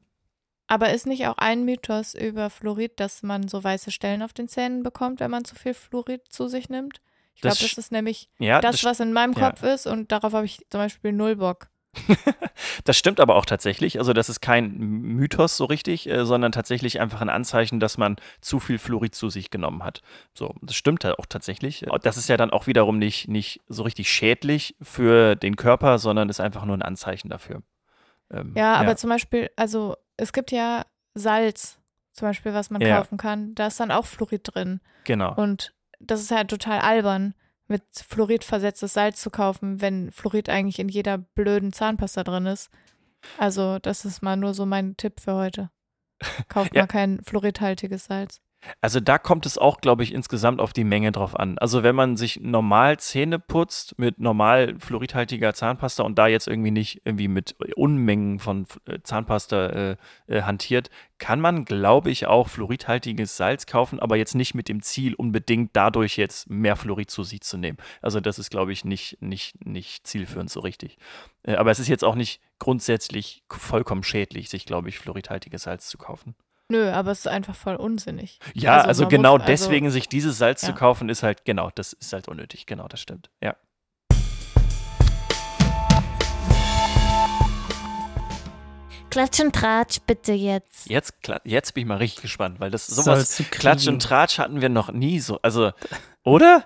Aber 0.67 0.91
ist 0.91 1.07
nicht 1.07 1.27
auch 1.27 1.39
ein 1.39 1.65
Mythos 1.65 2.13
über 2.13 2.51
Fluorid, 2.51 3.01
dass 3.01 3.23
man 3.23 3.49
so 3.49 3.65
weiße 3.65 3.93
Stellen 3.93 4.21
auf 4.21 4.35
den 4.35 4.49
Zähnen 4.49 4.83
bekommt, 4.83 5.21
wenn 5.21 5.31
man 5.31 5.47
zu 5.47 5.55
viel 5.55 5.73
Fluorid 5.73 6.21
zu 6.29 6.49
sich 6.49 6.69
nimmt? 6.69 7.01
Ich 7.35 7.41
glaube, 7.41 7.57
das 7.59 7.79
ist 7.79 7.93
nämlich 7.93 8.29
Ja, 8.39 8.61
das, 8.61 8.85
was 8.85 9.01
in 9.01 9.15
meinem 9.15 9.33
ja. 9.33 9.49
Kopf 9.49 9.63
ist 9.63 9.87
und 9.87 10.13
darauf 10.13 10.35
habe 10.35 10.45
ich 10.45 10.59
zum 10.69 10.81
Beispiel 10.81 11.13
null 11.13 11.37
Bock. 11.37 11.71
Das 12.85 12.97
stimmt 12.97 13.21
aber 13.21 13.37
auch 13.37 13.45
tatsächlich. 13.47 13.99
Also 13.99 14.13
das 14.13 14.29
ist 14.29 14.41
kein 14.41 14.77
Mythos 14.79 15.57
so 15.57 15.65
richtig, 15.65 16.09
äh, 16.09 16.25
sondern 16.25 16.53
tatsächlich 16.53 17.01
einfach 17.01 17.21
ein 17.21 17.29
Anzeichen, 17.29 17.81
dass 17.81 17.99
man 17.99 18.17
zu 18.41 18.59
viel 18.61 18.79
Fluorid 18.79 19.15
zu 19.15 19.31
sich 19.31 19.51
genommen 19.51 19.85
hat. 19.85 20.03
So, 20.35 20.55
das 20.63 20.75
stimmt 20.75 21.05
halt 21.05 21.19
auch 21.19 21.27
tatsächlich. 21.27 21.87
Äh, 21.87 21.99
Das 22.03 22.17
ist 22.17 22.29
ja 22.29 22.37
dann 22.37 22.51
auch 22.51 22.67
wiederum 22.67 22.99
nicht, 22.99 23.29
nicht 23.29 23.61
so 23.69 23.83
richtig 23.85 24.11
schädlich 24.11 24.75
für 24.83 25.37
den 25.37 25.57
Körper, 25.57 25.99
sondern 25.99 26.29
ist 26.29 26.41
einfach 26.41 26.65
nur 26.65 26.77
ein 26.77 26.83
Anzeichen 26.83 27.29
dafür. 27.29 27.63
Ähm, 28.31 28.53
Ja, 28.57 28.75
aber 28.75 28.97
zum 28.97 29.11
Beispiel, 29.11 29.51
also 29.57 29.97
es 30.17 30.33
gibt 30.33 30.51
ja 30.51 30.85
Salz, 31.15 31.79
zum 32.13 32.29
Beispiel, 32.29 32.55
was 32.55 32.71
man 32.71 32.81
Ja. 32.83 32.99
kaufen 32.99 33.19
kann. 33.19 33.55
Da 33.55 33.69
ist 33.69 33.79
dann 33.81 33.91
auch 33.91 34.07
Fluorid 34.07 34.43
drin. 34.45 34.81
genau. 35.05 35.35
Und 35.35 35.75
das 36.01 36.21
ist 36.21 36.31
halt 36.31 36.49
total 36.49 36.81
albern, 36.81 37.35
mit 37.69 37.83
Fluorid 37.95 38.45
versetztes 38.45 38.95
Salz 38.95 39.21
zu 39.21 39.31
kaufen, 39.31 39.81
wenn 39.81 40.11
Fluorid 40.11 40.49
eigentlich 40.49 40.79
in 40.79 40.89
jeder 40.89 41.19
blöden 41.19 41.73
Zahnpasta 41.73 42.25
drin 42.25 42.47
ist. 42.47 42.71
Also, 43.37 43.79
das 43.79 44.05
ist 44.05 44.23
mal 44.23 44.37
nur 44.37 44.55
so 44.55 44.65
mein 44.67 44.97
Tipp 44.97 45.21
für 45.21 45.35
heute. 45.35 45.71
Kauft 46.49 46.73
Ja. 46.75 46.83
mal 46.83 46.87
kein 46.87 47.23
fluoridhaltiges 47.23 48.07
Salz. 48.07 48.41
Also 48.81 49.01
da 49.01 49.19
kommt 49.19 49.47
es 49.47 49.57
auch, 49.57 49.81
glaube 49.81 50.03
ich, 50.03 50.13
insgesamt 50.13 50.61
auf 50.61 50.73
die 50.73 50.85
Menge 50.85 51.13
drauf 51.13 51.39
an. 51.39 51.59
Also 51.59 51.83
wenn 51.83 51.95
man 51.95 52.17
sich 52.17 52.41
normal 52.41 52.99
Zähne 52.99 53.39
putzt 53.39 53.99
mit 53.99 54.19
normal 54.19 54.77
fluoridhaltiger 54.81 55.55
Zahnpasta 55.55 56.03
und 56.03 56.19
da 56.19 56.27
jetzt 56.27 56.49
irgendwie 56.49 56.73
nicht 56.73 57.03
irgendwie 57.05 57.29
mit 57.29 57.55
Unmengen 57.77 58.39
von 58.39 58.67
äh, 58.87 58.99
Zahnpasta 59.03 59.67
äh, 59.67 59.97
äh, 60.27 60.43
hantiert, 60.43 60.91
kann 61.19 61.41
man, 61.41 61.65
glaube 61.65 62.11
ich, 62.11 62.27
auch 62.27 62.49
fluoridhaltiges 62.49 63.37
Salz 63.37 63.67
kaufen, 63.67 64.01
aber 64.01 64.17
jetzt 64.17 64.35
nicht 64.35 64.55
mit 64.55 64.69
dem 64.69 64.83
Ziel, 64.83 65.15
unbedingt 65.15 65.71
dadurch 65.75 66.17
jetzt 66.17 66.51
mehr 66.51 66.77
Fluorid 66.77 67.11
zu 67.11 67.23
sich 67.23 67.41
zu 67.43 67.59
nehmen. 67.59 67.79
Also 68.03 68.21
das 68.21 68.39
ist, 68.39 68.51
glaube 68.51 68.73
ich, 68.73 68.85
nicht, 68.85 69.19
nicht, 69.21 69.65
nicht 69.65 70.07
zielführend 70.07 70.51
so 70.51 70.61
richtig. 70.61 70.99
Äh, 71.45 71.55
aber 71.55 71.71
es 71.71 71.79
ist 71.79 71.89
jetzt 71.89 72.05
auch 72.05 72.17
nicht 72.17 72.41
grundsätzlich 72.59 73.45
vollkommen 73.49 74.03
schädlich, 74.03 74.49
sich, 74.49 74.67
glaube 74.67 74.89
ich, 74.89 74.99
fluoridhaltiges 74.99 75.63
Salz 75.63 75.89
zu 75.89 75.97
kaufen. 75.99 76.35
Nö, 76.71 76.91
aber 76.93 77.13
es 77.13 77.21
ist 77.21 77.29
einfach 77.29 77.55
voll 77.55 77.77
unsinnig. 77.77 78.39
Ja, 78.53 78.77
Also 78.77 78.89
also, 78.89 79.09
genau 79.09 79.39
muss- 79.39 79.47
also- 79.47 79.53
deswegen 79.53 79.91
sich 79.91 80.07
dieses 80.07 80.37
Salz 80.37 80.61
zu 80.61 80.67
Ja. 80.69 80.73
kaufen, 80.75 81.09
ist 81.09 81.23
halt, 81.23 81.47
genau, 81.47 81.71
das 81.75 81.95
ist 81.95 82.13
halt 82.13 82.29
unnötig. 82.29 82.67
Genau, 82.67 82.87
das 82.89 83.01
stimmt. 83.01 83.31
Ja. 83.43 83.57
Klatsch 89.11 89.41
und 89.41 89.55
Tratsch 89.55 90.01
bitte 90.07 90.33
jetzt. 90.33 90.89
Jetzt, 90.91 91.15
jetzt 91.45 91.73
bin 91.75 91.83
ich 91.83 91.89
mal 91.89 91.97
richtig 91.97 92.23
gespannt, 92.23 92.61
weil 92.61 92.71
das 92.71 92.87
sowas, 92.87 93.43
Klatsch 93.51 93.89
und 93.89 94.03
Tratsch 94.03 94.39
hatten 94.39 94.61
wir 94.61 94.69
noch 94.69 94.93
nie 94.93 95.19
so. 95.21 95.39
Also, 95.43 95.73
oder? 96.25 96.65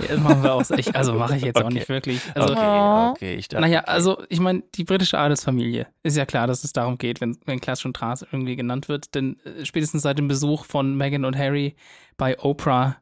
Ja, 0.00 0.06
das 0.08 0.20
machen 0.20 0.42
wir 0.42 0.52
auch. 0.54 0.70
Ich, 0.70 0.94
also 0.94 1.14
mache 1.14 1.36
ich 1.36 1.42
jetzt 1.42 1.56
auch 1.56 1.64
Okay. 1.66 1.74
nicht 1.74 1.88
wirklich. 1.88 2.20
Also, 2.34 2.52
okay, 2.54 2.62
Oh. 2.66 3.10
okay, 3.12 3.34
ich 3.34 3.48
dachte. 3.48 3.62
Naja, 3.62 3.80
okay. 3.80 3.90
also 3.90 4.22
ich 4.28 4.40
meine, 4.40 4.62
die 4.74 4.84
britische 4.84 5.18
Adelsfamilie 5.18 5.86
ist 6.02 6.16
ja 6.16 6.26
klar, 6.26 6.46
dass 6.46 6.64
es 6.64 6.72
darum 6.72 6.98
geht, 6.98 7.20
wenn, 7.20 7.38
wenn 7.46 7.60
Klatsch 7.60 7.84
und 7.86 7.94
Tratsch 7.96 8.22
irgendwie 8.30 8.56
genannt 8.56 8.88
wird. 8.88 9.14
Denn 9.14 9.38
äh, 9.44 9.64
spätestens 9.64 10.02
seit 10.02 10.18
dem 10.18 10.28
Besuch 10.28 10.64
von 10.64 10.96
Meghan 10.96 11.24
und 11.24 11.36
Harry 11.36 11.76
bei 12.16 12.38
Oprah 12.38 12.96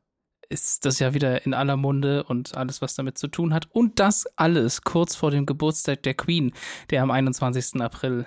ist 0.51 0.85
das 0.85 0.99
ja 0.99 1.15
wieder 1.15 1.45
in 1.47 1.55
aller 1.55 1.77
Munde 1.77 2.23
und 2.25 2.57
alles, 2.57 2.83
was 2.83 2.95
damit 2.95 3.19
zu 3.19 3.29
tun 3.29 3.55
hat. 3.55 3.67
Und 3.71 3.99
das 3.99 4.27
alles 4.37 4.83
kurz 4.83 5.17
vor 5.17 5.31
dem 5.31 5.47
Geburtstag 5.47 6.03
der 6.03 6.15
Queen, 6.15 6.53
der 6.91 7.03
am 7.03 7.11
21. 7.11 7.81
April 7.81 8.27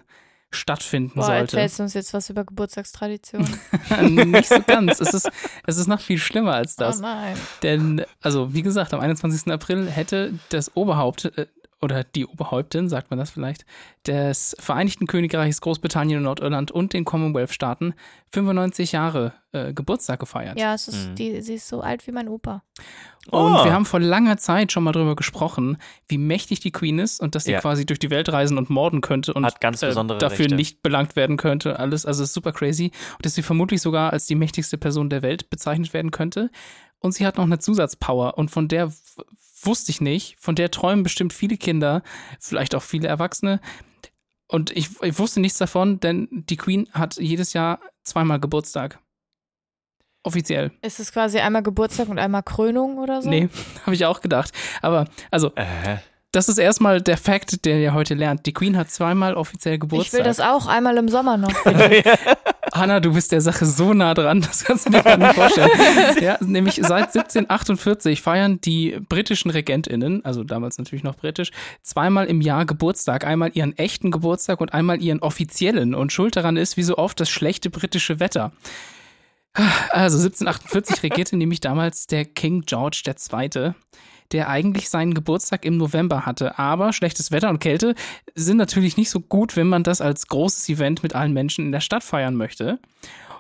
stattfinden 0.52 1.16
Boah, 1.16 1.26
sollte. 1.26 1.58
erzählst 1.58 1.80
du 1.80 1.84
uns 1.84 1.94
jetzt 1.94 2.14
was 2.14 2.30
über 2.30 2.46
Geburtstagstraditionen? 2.46 3.60
Nicht 4.32 4.50
so 4.50 4.62
ganz. 4.66 5.02
Es 5.02 5.14
ist, 5.14 5.30
es 5.66 5.78
ist 5.78 5.88
noch 5.88 6.00
viel 6.00 6.18
schlimmer 6.18 6.54
als 6.54 6.76
das. 6.76 7.00
Oh 7.00 7.02
nein. 7.02 7.36
Denn, 7.64 8.06
also 8.22 8.54
wie 8.54 8.62
gesagt, 8.62 8.94
am 8.94 9.00
21. 9.00 9.52
April 9.52 9.88
hätte 9.90 10.34
das 10.50 10.76
Oberhaupt 10.76 11.26
äh, 11.26 11.48
oder 11.82 12.04
die 12.04 12.26
Oberhäuptin, 12.26 12.90
sagt 12.90 13.12
man 13.12 13.20
das 13.20 13.30
vielleicht, 13.30 13.66
des 14.08 14.56
Vereinigten 14.60 15.06
Königreichs 15.06 15.62
Großbritannien 15.62 16.18
und 16.18 16.24
Nordirland 16.24 16.72
und 16.72 16.94
den 16.94 17.06
Commonwealth-Staaten 17.06 17.94
95 18.34 18.92
Jahre 18.94 19.34
äh, 19.52 19.74
Geburtstag 19.74 20.20
gefeiert. 20.20 20.60
Ja, 20.60 20.74
es 20.74 20.88
ist, 20.88 21.10
Mhm. 21.10 21.16
die, 21.16 21.42
sie 21.42 21.54
ist 21.56 21.68
so 21.68 21.82
alt 21.82 22.06
wie 22.08 22.12
mein 22.12 22.28
Opa. 22.28 22.64
Und 23.30 23.56
Oh. 23.56 23.66
wir 23.66 23.74
haben 23.74 23.86
vor 23.86 24.00
langer 24.00 24.38
Zeit 24.38 24.72
schon 24.72 24.84
mal 24.84 24.92
drüber 24.92 25.16
gesprochen, 25.16 25.78
wie 26.08 26.18
mächtig 26.18 26.60
die 26.62 26.72
Queen 26.72 26.98
ist 27.00 27.20
und 27.22 27.36
dass 27.36 27.44
sie 27.44 27.52
Ja. 27.52 27.60
quasi 27.62 27.86
durch 27.86 28.00
die 28.00 28.10
Welt 28.10 28.30
reisen 28.30 28.58
und 28.58 28.70
morden 28.70 29.02
könnte 29.02 29.34
und 29.34 29.46
Hat 29.46 29.62
ganz 29.62 29.82
besondere 29.82 30.18
äh, 30.18 30.20
dafür 30.20 30.46
Rechte. 30.46 30.56
nicht 30.56 30.82
belangt 30.82 31.16
werden 31.16 31.38
könnte. 31.38 31.80
Alles, 31.80 32.06
also 32.06 32.24
es 32.24 32.30
ist 32.30 32.34
super 32.34 32.54
crazy. 32.54 32.92
Und 33.18 33.26
dass 33.26 33.36
sie 33.36 33.44
vermutlich 33.44 33.82
sogar 33.82 34.14
als 34.14 34.26
die 34.26 34.36
mächtigste 34.36 34.78
Person 34.78 35.10
der 35.10 35.22
Welt 35.22 35.50
bezeichnet 35.50 35.94
werden 35.94 36.12
könnte. 36.12 36.50
Und 37.00 37.14
sie 37.14 37.26
hat 37.28 37.38
noch 37.38 37.44
eine 37.46 37.60
Zusatzpower 37.60 38.38
und 38.38 38.50
von 38.50 38.68
der 38.68 38.92
wusste 39.68 39.92
ich 39.92 40.02
nicht. 40.02 40.36
Von 40.40 40.56
der 40.56 40.72
träumen 40.72 41.04
bestimmt 41.04 41.34
viele 41.34 41.58
Kinder, 41.58 42.02
vielleicht 42.40 42.74
auch 42.74 42.82
viele 42.82 43.08
Erwachsene. 43.08 43.60
Und 44.48 44.72
ich, 44.72 45.02
ich 45.02 45.20
wusste 45.20 45.40
nichts 45.42 45.58
davon, 45.58 46.00
denn 46.00 46.28
die 46.32 46.58
Queen 46.58 46.88
hat 46.94 47.18
jedes 47.18 47.54
Jahr 47.54 47.80
zweimal 48.04 48.40
Geburtstag. 48.40 49.00
Offiziell. 50.24 50.72
Ist 50.82 51.00
es 51.00 51.12
quasi 51.12 51.40
einmal 51.40 51.64
Geburtstag 51.64 52.10
und 52.10 52.20
einmal 52.20 52.44
Krönung 52.44 52.98
oder 52.98 53.22
so? 53.22 53.30
Nee, 53.30 53.50
habe 53.86 53.94
ich 53.96 54.06
auch 54.06 54.22
gedacht. 54.22 54.52
Aber 54.82 55.06
also, 55.32 55.52
Äh, 55.56 55.98
das 56.38 56.50
ist 56.50 56.60
erstmal 56.60 57.02
der 57.02 57.18
Fakt, 57.18 57.66
den 57.66 57.82
ihr 57.82 57.96
heute 57.96 58.14
lernt. 58.14 58.46
Die 58.46 58.54
Queen 58.54 58.78
hat 58.78 58.92
zweimal 58.92 59.34
offiziell 59.34 59.80
Geburtstag. 59.80 60.08
Ich 60.08 60.14
will 60.20 60.24
das 60.24 60.40
auch 60.40 60.68
einmal 60.68 60.96
im 60.98 61.10
Sommer 61.10 61.36
noch. 61.36 61.52
Hanna, 62.74 63.00
du 63.00 63.14
bist 63.14 63.32
der 63.32 63.42
Sache 63.42 63.66
so 63.66 63.96
nah 63.96 64.14
dran, 64.14 64.42
das 64.42 64.64
kannst 64.64 64.86
du 64.86 64.92
dir 64.92 65.02
gar 65.02 65.18
nicht 65.18 65.34
vorstellen. 65.34 65.72
ja, 66.22 66.38
nämlich 66.40 66.76
seit 66.76 67.08
1748 67.08 68.22
feiern 68.22 68.62
die 68.62 69.00
britischen 69.10 69.50
RegentInnen, 69.50 70.24
also 70.26 70.44
damals 70.44 70.78
natürlich 70.78 71.04
noch 71.04 71.16
britisch, 71.16 71.50
zweimal 71.82 72.28
im 72.28 72.42
Jahr 72.42 72.68
Geburtstag. 72.68 73.26
Einmal 73.26 73.50
ihren 73.56 73.76
echten 73.76 74.12
Geburtstag 74.12 74.62
und 74.62 74.76
einmal 74.76 75.02
ihren 75.02 75.22
offiziellen. 75.22 75.96
Und 75.96 76.14
schuld 76.14 76.36
daran 76.36 76.56
ist, 76.56 76.78
wie 76.78 76.84
so 76.84 77.00
oft, 77.00 77.20
das 77.20 77.32
schlechte 77.32 77.72
britische 77.72 78.20
Wetter. 78.20 78.52
Also 79.90 80.18
1748 80.18 81.02
regierte 81.02 81.36
nämlich 81.36 81.62
damals 81.62 82.06
der 82.06 82.26
King 82.26 82.62
George 82.68 83.02
II., 83.08 83.74
der 84.32 84.50
eigentlich 84.50 84.90
seinen 84.90 85.14
Geburtstag 85.14 85.66
im 85.66 85.78
November 85.78 86.26
hatte. 86.26 86.58
Aber 86.60 86.94
schlechtes 86.94 87.32
Wetter 87.32 87.50
und 87.50 87.60
Kälte 87.60 87.96
sind 88.36 88.58
natürlich 88.58 88.98
nicht 88.98 89.10
so 89.10 89.20
gut, 89.20 89.56
wenn 89.56 89.68
man 89.68 89.84
das 89.84 90.02
als 90.02 90.28
großes 90.28 90.68
Event 90.70 91.04
mit 91.04 91.16
allen 91.16 91.34
Menschen 91.34 91.66
in 91.66 91.72
der 91.72 91.82
Stadt 91.82 92.04
feiern 92.04 92.36
möchte. 92.36 92.80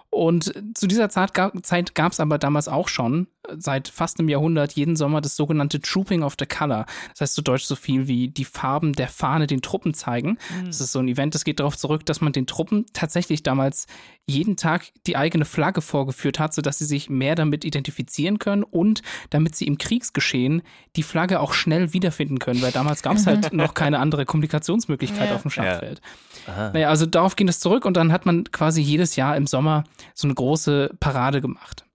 Und 0.10 0.54
zu 0.74 0.88
dieser 0.88 1.10
Zeit 1.10 1.34
gab 1.34 2.12
es 2.12 2.20
aber 2.20 2.38
damals 2.38 2.68
auch 2.68 2.88
schon, 2.88 3.28
seit 3.58 3.88
fast 3.88 4.20
einem 4.20 4.30
Jahrhundert, 4.30 4.74
jeden 4.74 4.96
Sommer 4.96 5.22
das 5.22 5.36
sogenannte 5.36 5.80
Trooping 5.80 6.24
of 6.24 6.36
the 6.40 6.46
Color. 6.46 6.86
Das 7.12 7.22
heißt 7.22 7.36
so 7.36 7.42
deutsch 7.42 7.66
so 7.66 7.76
viel 7.76 8.08
wie 8.08 8.30
die 8.30 8.46
Farben 8.46 8.94
der 8.94 9.08
Fahne 9.08 9.48
den 9.48 9.62
Truppen 9.62 9.94
zeigen. 9.94 10.38
Mhm. 10.62 10.66
Das 10.68 10.82
ist 10.82 10.92
so 10.92 11.00
ein 11.00 11.08
Event, 11.08 11.36
das 11.36 11.44
geht 11.44 11.60
darauf 11.60 11.78
zurück, 11.78 12.06
dass 12.06 12.22
man 12.22 12.34
den 12.34 12.48
Truppen 12.48 12.86
tatsächlich 12.94 13.44
damals 13.44 13.88
jeden 14.26 14.58
Tag 14.58 14.92
die 15.06 15.16
eigene 15.16 15.46
Flagge 15.46 15.82
vorgeführt 15.82 16.40
hat, 16.40 16.54
sodass 16.54 16.80
sie 16.80 16.86
sich 16.86 17.10
mehr 17.10 17.36
damit 17.36 17.64
identifizieren 17.64 18.40
können 18.40 18.64
und 18.64 19.02
damit 19.30 19.56
sie 19.56 19.66
im 19.66 19.78
Kriegsgeschehen 19.78 20.64
die 20.98 21.04
Flagge 21.04 21.40
auch 21.40 21.54
schnell 21.54 21.94
wiederfinden 21.94 22.40
können, 22.40 22.62
weil 22.62 22.74
damals 22.74 23.02
gab 23.02 23.16
es 23.16 23.26
halt 23.26 23.52
noch 23.54 23.74
keine 23.74 24.00
andere 24.00 24.26
Kommunikationsmöglichkeit 24.26 25.30
ja. 25.30 25.36
auf 25.36 25.44
dem 25.44 25.52
Schlachtfeld. 25.52 26.02
Ja. 26.46 26.72
Naja, 26.74 26.90
also 26.90 27.06
darauf 27.06 27.36
ging 27.38 27.48
es 27.48 27.60
zurück 27.60 27.86
und 27.86 27.96
dann 27.96 28.12
hat 28.12 28.26
man 28.26 28.44
quasi 28.52 28.82
jedes 28.82 29.16
Jahr 29.16 29.38
im 29.38 29.48
Sommer 29.48 29.86
so 30.14 30.28
eine 30.28 30.36
große 30.36 30.96
Parade 31.00 31.42
gemacht. 31.42 31.86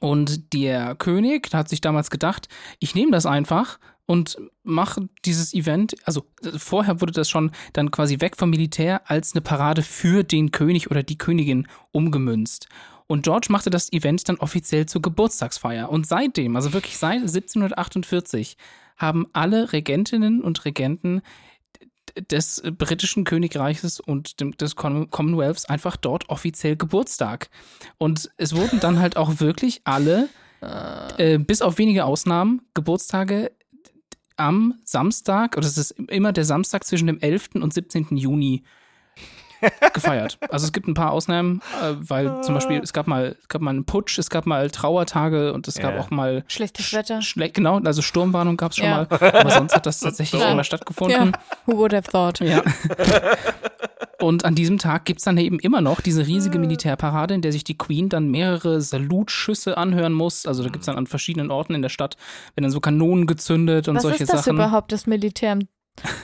Und 0.00 0.52
der 0.52 0.96
König 0.96 1.54
hat 1.54 1.68
sich 1.68 1.80
damals 1.80 2.10
gedacht, 2.10 2.48
ich 2.80 2.94
nehme 2.94 3.12
das 3.12 3.24
einfach 3.24 3.78
und 4.04 4.36
mache 4.64 5.08
dieses 5.24 5.54
Event, 5.54 5.94
also 6.04 6.24
vorher 6.56 7.00
wurde 7.00 7.12
das 7.12 7.30
schon 7.30 7.52
dann 7.72 7.92
quasi 7.92 8.20
weg 8.20 8.36
vom 8.36 8.50
Militär 8.50 9.08
als 9.08 9.32
eine 9.32 9.42
Parade 9.42 9.82
für 9.82 10.24
den 10.24 10.50
König 10.50 10.90
oder 10.90 11.02
die 11.04 11.18
Königin 11.18 11.68
umgemünzt. 11.92 12.68
Und 13.06 13.22
George 13.22 13.48
machte 13.50 13.70
das 13.70 13.92
Event 13.92 14.28
dann 14.28 14.38
offiziell 14.38 14.86
zur 14.86 15.02
Geburtstagsfeier. 15.02 15.88
Und 15.88 16.06
seitdem, 16.06 16.56
also 16.56 16.72
wirklich 16.72 16.98
seit 16.98 17.20
1748, 17.20 18.56
haben 18.96 19.26
alle 19.32 19.72
Regentinnen 19.72 20.40
und 20.40 20.64
Regenten 20.64 21.22
des 22.30 22.62
britischen 22.78 23.24
Königreiches 23.24 24.00
und 24.00 24.40
des 24.60 24.76
Commonwealths 24.76 25.64
einfach 25.66 25.96
dort 25.96 26.28
offiziell 26.28 26.76
Geburtstag. 26.76 27.48
Und 27.98 28.30
es 28.36 28.54
wurden 28.54 28.80
dann 28.80 28.98
halt 28.98 29.16
auch 29.16 29.40
wirklich 29.40 29.82
alle, 29.84 30.28
äh, 30.60 31.38
bis 31.38 31.62
auf 31.62 31.78
wenige 31.78 32.04
Ausnahmen, 32.04 32.62
Geburtstage 32.74 33.52
am 34.36 34.74
Samstag, 34.84 35.56
oder 35.56 35.66
es 35.66 35.78
ist 35.78 35.92
immer 36.08 36.32
der 36.32 36.44
Samstag 36.44 36.84
zwischen 36.84 37.06
dem 37.06 37.20
11. 37.20 37.50
und 37.62 37.72
17. 37.72 38.16
Juni 38.16 38.62
gefeiert. 39.92 40.38
Also 40.50 40.66
es 40.66 40.72
gibt 40.72 40.88
ein 40.88 40.94
paar 40.94 41.12
Ausnahmen, 41.12 41.60
äh, 41.82 41.94
weil 41.98 42.42
zum 42.42 42.54
Beispiel 42.54 42.80
es 42.82 42.92
gab 42.92 43.06
mal, 43.06 43.36
es 43.40 43.48
gab 43.48 43.62
mal 43.62 43.70
einen 43.70 43.84
Putsch, 43.84 44.18
es 44.18 44.30
gab 44.30 44.46
mal 44.46 44.70
Trauertage 44.70 45.52
und 45.52 45.68
es 45.68 45.78
gab 45.78 45.98
auch 45.98 46.10
mal 46.10 46.44
schlechtes 46.48 46.92
Wetter. 46.92 47.22
Schle 47.22 47.50
genau, 47.50 47.78
also 47.78 48.02
Sturmwarnung 48.02 48.56
gab 48.56 48.72
es 48.72 48.78
schon 48.78 48.86
ja. 48.86 49.06
mal. 49.10 49.32
Aber 49.32 49.50
sonst 49.50 49.74
hat 49.74 49.86
das 49.86 50.00
tatsächlich 50.00 50.42
immer 50.42 50.64
stattgefunden. 50.64 51.32
Ja. 51.32 51.56
Who 51.66 51.78
would 51.78 51.94
have 51.94 52.10
thought? 52.10 52.40
Ja. 52.40 52.62
Und 54.22 54.44
an 54.44 54.54
diesem 54.54 54.78
Tag 54.78 55.04
gibt 55.04 55.18
es 55.18 55.24
dann 55.24 55.36
eben 55.36 55.58
immer 55.58 55.80
noch 55.80 56.00
diese 56.00 56.26
riesige 56.26 56.58
Militärparade, 56.58 57.34
in 57.34 57.42
der 57.42 57.50
sich 57.50 57.64
die 57.64 57.76
Queen 57.76 58.08
dann 58.08 58.30
mehrere 58.30 58.80
Salutschüsse 58.80 59.76
anhören 59.76 60.12
muss. 60.12 60.46
Also 60.46 60.62
da 60.62 60.68
gibt 60.68 60.82
es 60.82 60.86
dann 60.86 60.96
an 60.96 61.08
verschiedenen 61.08 61.50
Orten 61.50 61.74
in 61.74 61.82
der 61.82 61.88
Stadt, 61.88 62.16
werden 62.54 62.62
dann 62.62 62.70
so 62.70 62.80
Kanonen 62.80 63.26
gezündet 63.26 63.88
und 63.88 63.96
was 63.96 64.02
solche 64.04 64.26
Sachen. 64.26 64.34
Was 64.34 64.40
ist 64.40 64.46
das 64.46 64.54
überhaupt, 64.54 64.92
das 64.92 65.06
Militär 65.08 65.58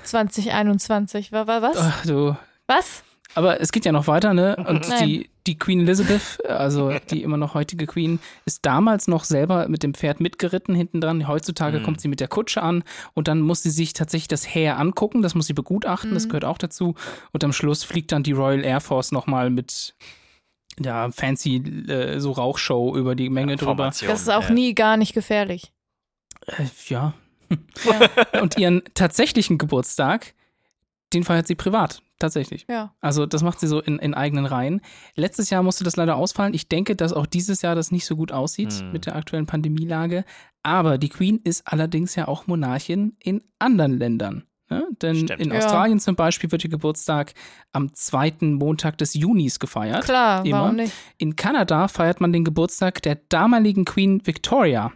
2021? 0.05 1.33
War, 1.33 1.49
war 1.49 1.61
was? 1.61 1.77
Ach, 1.77 2.07
du. 2.07 2.37
Was? 2.69 3.03
Aber 3.39 3.61
es 3.61 3.71
geht 3.71 3.85
ja 3.85 3.93
noch 3.93 4.09
weiter, 4.09 4.35
ne? 4.35 4.57
Und 4.57 4.85
die, 5.01 5.31
die 5.47 5.57
Queen 5.57 5.83
Elizabeth, 5.83 6.45
also 6.49 6.93
die 7.11 7.23
immer 7.23 7.37
noch 7.37 7.55
heutige 7.55 7.87
Queen, 7.87 8.19
ist 8.47 8.67
damals 8.67 9.07
noch 9.07 9.23
selber 9.23 9.69
mit 9.69 9.85
dem 9.85 9.95
Pferd 9.95 10.19
mitgeritten 10.19 10.75
hinten 10.75 11.01
dran. 11.01 11.29
Heutzutage 11.29 11.79
mhm. 11.79 11.85
kommt 11.85 12.01
sie 12.01 12.09
mit 12.09 12.19
der 12.19 12.27
Kutsche 12.27 12.63
an 12.63 12.83
und 13.15 13.29
dann 13.29 13.41
muss 13.41 13.63
sie 13.63 13.71
sich 13.71 13.93
tatsächlich 13.93 14.27
das 14.27 14.53
Heer 14.53 14.77
angucken, 14.81 15.23
das 15.23 15.37
muss 15.37 15.47
sie 15.47 15.53
begutachten, 15.53 16.11
mhm. 16.11 16.15
das 16.15 16.27
gehört 16.27 16.45
auch 16.45 16.59
dazu. 16.59 16.97
Und 17.31 17.45
am 17.45 17.53
Schluss 17.53 17.85
fliegt 17.85 18.11
dann 18.11 18.25
die 18.25 18.33
Royal 18.33 18.65
Air 18.65 18.81
Force 18.81 19.13
nochmal 19.13 19.51
mit 19.51 19.95
ja, 20.81 21.09
fancy 21.13 21.59
äh, 21.87 22.19
so 22.19 22.33
Rauchshow 22.33 22.97
über 22.97 23.15
die 23.15 23.31
Menge 23.31 23.55
drüber. 23.55 23.85
Das 23.87 24.03
ist 24.03 24.31
auch 24.31 24.49
nie 24.49 24.75
gar 24.75 24.97
nicht 24.97 25.15
gefährlich. 25.15 25.71
Äh, 26.45 26.65
ja. 26.89 27.15
ja. 27.85 28.01
Und 28.41 28.59
ihren 28.59 28.83
tatsächlichen 28.95 29.59
Geburtstag, 29.59 30.35
den 31.13 31.25
feiert 31.25 31.47
sie 31.47 31.55
privat 31.55 32.03
tatsächlich. 32.19 32.67
Ja. 32.69 32.95
Also 33.01 33.27
das 33.27 33.43
macht 33.43 33.61
sie 33.61 33.67
so 33.67 33.81
in, 33.81 33.99
in 33.99 34.15
eigenen 34.15 34.47
Reihen. 34.47 34.81
Letztes 35.15 35.51
Jahr 35.51 35.63
musste 35.63 35.85
das 35.85 35.97
leider 35.97 36.17
ausfallen. 36.17 36.55
Ich 36.55 36.69
denke, 36.69 36.97
dass 36.97 37.13
auch 37.13 37.27
dieses 37.27 37.63
Jahr 37.63 37.75
das 37.75 37.93
nicht 37.93 38.07
so 38.07 38.17
gut 38.17 38.33
aussieht 38.33 38.73
hm. 38.73 38.93
mit 38.93 39.07
der 39.07 39.17
aktuellen 39.17 39.47
Pandemielage. 39.47 40.25
Aber 40.63 40.99
die 40.99 41.09
Queen 41.09 41.41
ist 41.45 41.63
allerdings 41.67 42.15
ja 42.15 42.29
auch 42.29 42.47
Monarchin 42.47 43.17
in 43.21 43.43
anderen 43.59 43.97
Ländern. 43.97 44.45
Ne? 44.71 44.87
Denn 45.01 45.17
Stimmt. 45.17 45.41
in 45.41 45.51
ja. 45.51 45.59
Australien 45.59 45.99
zum 45.99 46.15
Beispiel 46.15 46.51
wird 46.53 46.65
ihr 46.65 46.71
Geburtstag 46.71 47.33
am 47.73 47.95
zweiten 47.95 48.55
Montag 48.55 48.99
des 48.99 49.15
Junis 49.15 49.59
gefeiert. 49.59 50.05
Klar, 50.05 50.45
immer. 50.45 50.61
warum 50.61 50.77
nicht? 50.77 50.93
In 51.17 51.37
Kanada 51.37 51.89
feiert 51.89 52.21
man 52.21 52.33
den 52.33 52.45
Geburtstag 52.45 53.01
der 53.03 53.15
damaligen 53.29 53.85
Queen 53.85 54.27
Victoria. 54.27 54.93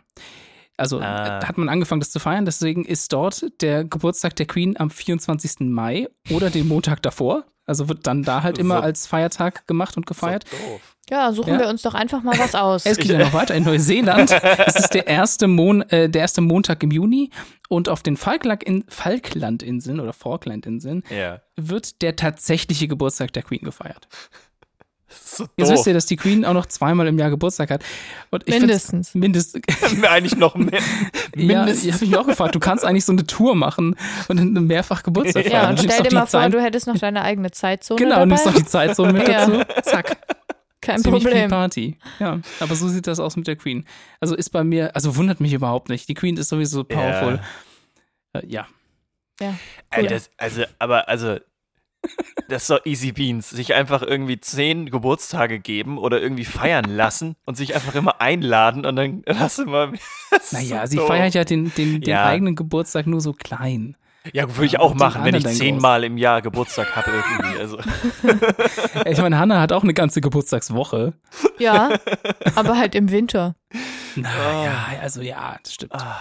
Also 0.77 1.01
ah. 1.01 1.47
hat 1.47 1.59
man 1.59 1.69
angefangen, 1.69 2.01
das 2.01 2.11
zu 2.11 2.19
feiern. 2.19 2.45
Deswegen 2.45 2.85
ist 2.85 3.13
dort 3.13 3.45
der 3.61 3.85
Geburtstag 3.85 4.37
der 4.37 4.47
Queen 4.47 4.79
am 4.79 4.91
24. 4.91 5.61
Mai 5.61 6.09
oder 6.31 6.51
den 6.51 6.67
Montag 6.67 7.03
davor. 7.03 7.45
Also 7.65 7.89
wird 7.89 8.07
dann 8.07 8.25
da 8.25 8.43
halt 8.43 8.59
immer 8.59 8.79
so, 8.79 8.83
als 8.83 9.07
Feiertag 9.07 9.67
gemacht 9.69 9.97
und 9.97 10.07
gefeiert. 10.07 10.45
So 10.49 10.81
ja, 11.11 11.33
suchen 11.33 11.55
ja. 11.55 11.61
wir 11.61 11.69
uns 11.69 11.83
doch 11.83 11.95
einfach 11.95 12.23
mal 12.23 12.39
was 12.39 12.55
aus. 12.55 12.87
Es 12.87 12.97
geht 12.97 13.11
ja 13.11 13.19
noch 13.19 13.33
weiter 13.33 13.55
in 13.55 13.65
Neuseeland. 13.65 14.33
es 14.67 14.77
ist 14.77 14.95
der 14.95 15.07
erste, 15.07 15.47
Mon 15.47 15.83
äh, 15.83 16.09
der 16.09 16.23
erste 16.23 16.41
Montag 16.41 16.83
im 16.83 16.91
Juni 16.91 17.31
und 17.69 17.89
auf 17.89 18.03
den 18.03 18.17
Falkland 18.17 18.65
Falklandinseln 18.89 20.01
oder 20.01 20.13
Falklandinseln 20.13 21.05
ja. 21.11 21.41
wird 21.57 22.03
der 22.03 22.17
tatsächliche 22.17 22.89
Geburtstag 22.89 23.33
der 23.33 23.43
Queen 23.43 23.63
gefeiert. 23.63 24.09
So 25.25 25.47
Jetzt 25.57 25.71
wisst 25.71 25.87
ihr, 25.87 25.95
dass 25.95 26.07
die 26.07 26.17
Queen 26.17 26.45
auch 26.45 26.53
noch 26.53 26.67
zweimal 26.67 27.07
im 27.07 27.19
Jahr 27.19 27.31
Geburtstag 27.31 27.71
hat. 27.71 27.83
mindestens. 28.47 29.15
Mindestens. 29.15 29.65
eigentlich 30.09 30.37
noch 30.37 30.55
mehr. 30.55 30.81
mindestens. 31.35 31.83
Ja, 31.85 31.89
ich 31.89 31.95
habe 31.95 32.07
mich 32.07 32.17
auch 32.17 32.27
gefragt, 32.27 32.55
du 32.55 32.61
kannst 32.61 32.85
eigentlich 32.85 33.05
so 33.05 33.13
eine 33.13 33.27
Tour 33.27 33.55
machen 33.55 33.97
und 34.29 34.39
eine 34.39 34.61
mehrfach 34.61 35.03
Geburtstag 35.03 35.45
feiern. 35.47 35.63
Ja, 35.65 35.71
und 35.71 35.79
stell 35.81 36.03
dir 36.03 36.15
mal 36.15 36.27
vor, 36.27 36.49
du 36.51 36.63
hättest 36.63 36.87
noch 36.87 36.99
deine 36.99 37.23
eigene 37.23 37.51
Zeitzone 37.51 37.99
Genau, 37.99 38.17
dabei. 38.17 38.27
nimmst 38.27 38.47
noch 38.47 38.55
die 38.55 38.65
Zeitzone 38.65 39.13
mit 39.13 39.29
dazu. 39.29 39.63
Zack. 39.83 40.19
Kein 40.81 41.01
Ziemlich 41.01 41.23
Problem. 41.23 41.43
Viel 41.43 41.49
Party. 41.49 41.99
Ja, 42.19 42.41
aber 42.59 42.75
so 42.75 42.89
sieht 42.89 43.07
das 43.07 43.21
aus 43.21 43.37
mit 43.37 43.47
der 43.47 43.57
Queen. 43.57 43.87
Also 44.21 44.35
ist 44.35 44.51
bei 44.51 44.65
mir, 44.65 44.95
also 44.97 45.17
wundert 45.17 45.41
mich 45.41 45.53
überhaupt 45.53 45.89
nicht. 45.89 46.09
Die 46.09 46.15
Queen 46.15 46.37
ist 46.37 46.49
sowieso 46.49 46.83
powerful. 46.83 47.41
Ja. 48.35 48.41
Äh, 48.41 48.47
ja. 48.49 48.67
ja. 49.41 49.55
Cool. 49.97 50.09
Das, 50.09 50.31
also, 50.37 50.65
aber 50.81 51.09
also 51.09 51.39
das 52.49 52.63
ist 52.63 52.71
doch 52.71 52.85
easy 52.85 53.13
beans. 53.13 53.51
Sich 53.51 53.75
einfach 53.75 54.03
irgendwie 54.03 54.41
zehn 54.41 54.91
Geburtstage 54.91 55.59
geben 55.59 55.99
oder 55.99 56.21
irgendwie 56.21 56.45
feiern 56.45 56.85
lassen 56.85 57.37
und 57.45 57.57
sich 57.57 57.75
einfach 57.75 57.95
immer 57.95 58.21
einladen 58.21 58.85
und 58.85 58.97
dann 58.97 59.23
lassen 59.27 59.71
wir. 59.71 59.93
Naja, 60.51 60.87
so 60.87 60.93
sie 60.93 61.07
feiert 61.07 61.35
ja 61.35 61.45
den, 61.45 61.73
den, 61.75 62.01
den 62.01 62.11
ja. 62.11 62.25
eigenen 62.25 62.57
Geburtstag 62.57 63.07
nur 63.07 63.21
so 63.21 63.33
klein. 63.33 63.97
Ja, 64.33 64.49
würde 64.55 64.67
ich 64.67 64.79
auch 64.79 64.95
machen, 64.95 65.25
wenn 65.25 65.35
ich 65.35 65.47
zehnmal 65.47 66.05
im 66.05 66.17
Jahr 66.17 66.43
Geburtstag 66.43 66.95
habe 66.95 67.11
irgendwie. 67.11 67.59
Also. 67.59 67.79
ich 69.11 69.19
meine, 69.19 69.39
Hanna 69.39 69.61
hat 69.61 69.73
auch 69.73 69.83
eine 69.83 69.95
ganze 69.95 70.21
Geburtstagswoche. 70.21 71.15
Ja, 71.59 71.91
aber 72.55 72.79
halt 72.79 72.95
im 72.95 73.11
Winter. 73.11 73.57
Naja, 74.15 74.87
oh. 74.93 75.03
also 75.03 75.23
ja, 75.23 75.57
das 75.63 75.75
stimmt. 75.75 75.95
Ah. 75.95 76.21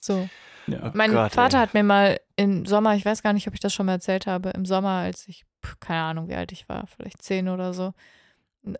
So. 0.00 0.28
Ja. 0.66 0.90
Mein 0.94 1.12
Gott, 1.12 1.32
Vater 1.32 1.58
ey. 1.58 1.62
hat 1.62 1.74
mir 1.74 1.82
mal 1.82 2.20
im 2.40 2.64
Sommer, 2.64 2.94
ich 2.94 3.04
weiß 3.04 3.22
gar 3.22 3.34
nicht, 3.34 3.46
ob 3.46 3.54
ich 3.54 3.60
das 3.60 3.74
schon 3.74 3.86
mal 3.86 3.92
erzählt 3.92 4.26
habe, 4.26 4.50
im 4.50 4.64
Sommer, 4.64 4.88
als 4.90 5.28
ich, 5.28 5.44
keine 5.78 6.00
Ahnung, 6.00 6.28
wie 6.28 6.34
alt 6.34 6.52
ich 6.52 6.68
war, 6.68 6.86
vielleicht 6.86 7.22
zehn 7.22 7.50
oder 7.50 7.74
so, 7.74 7.92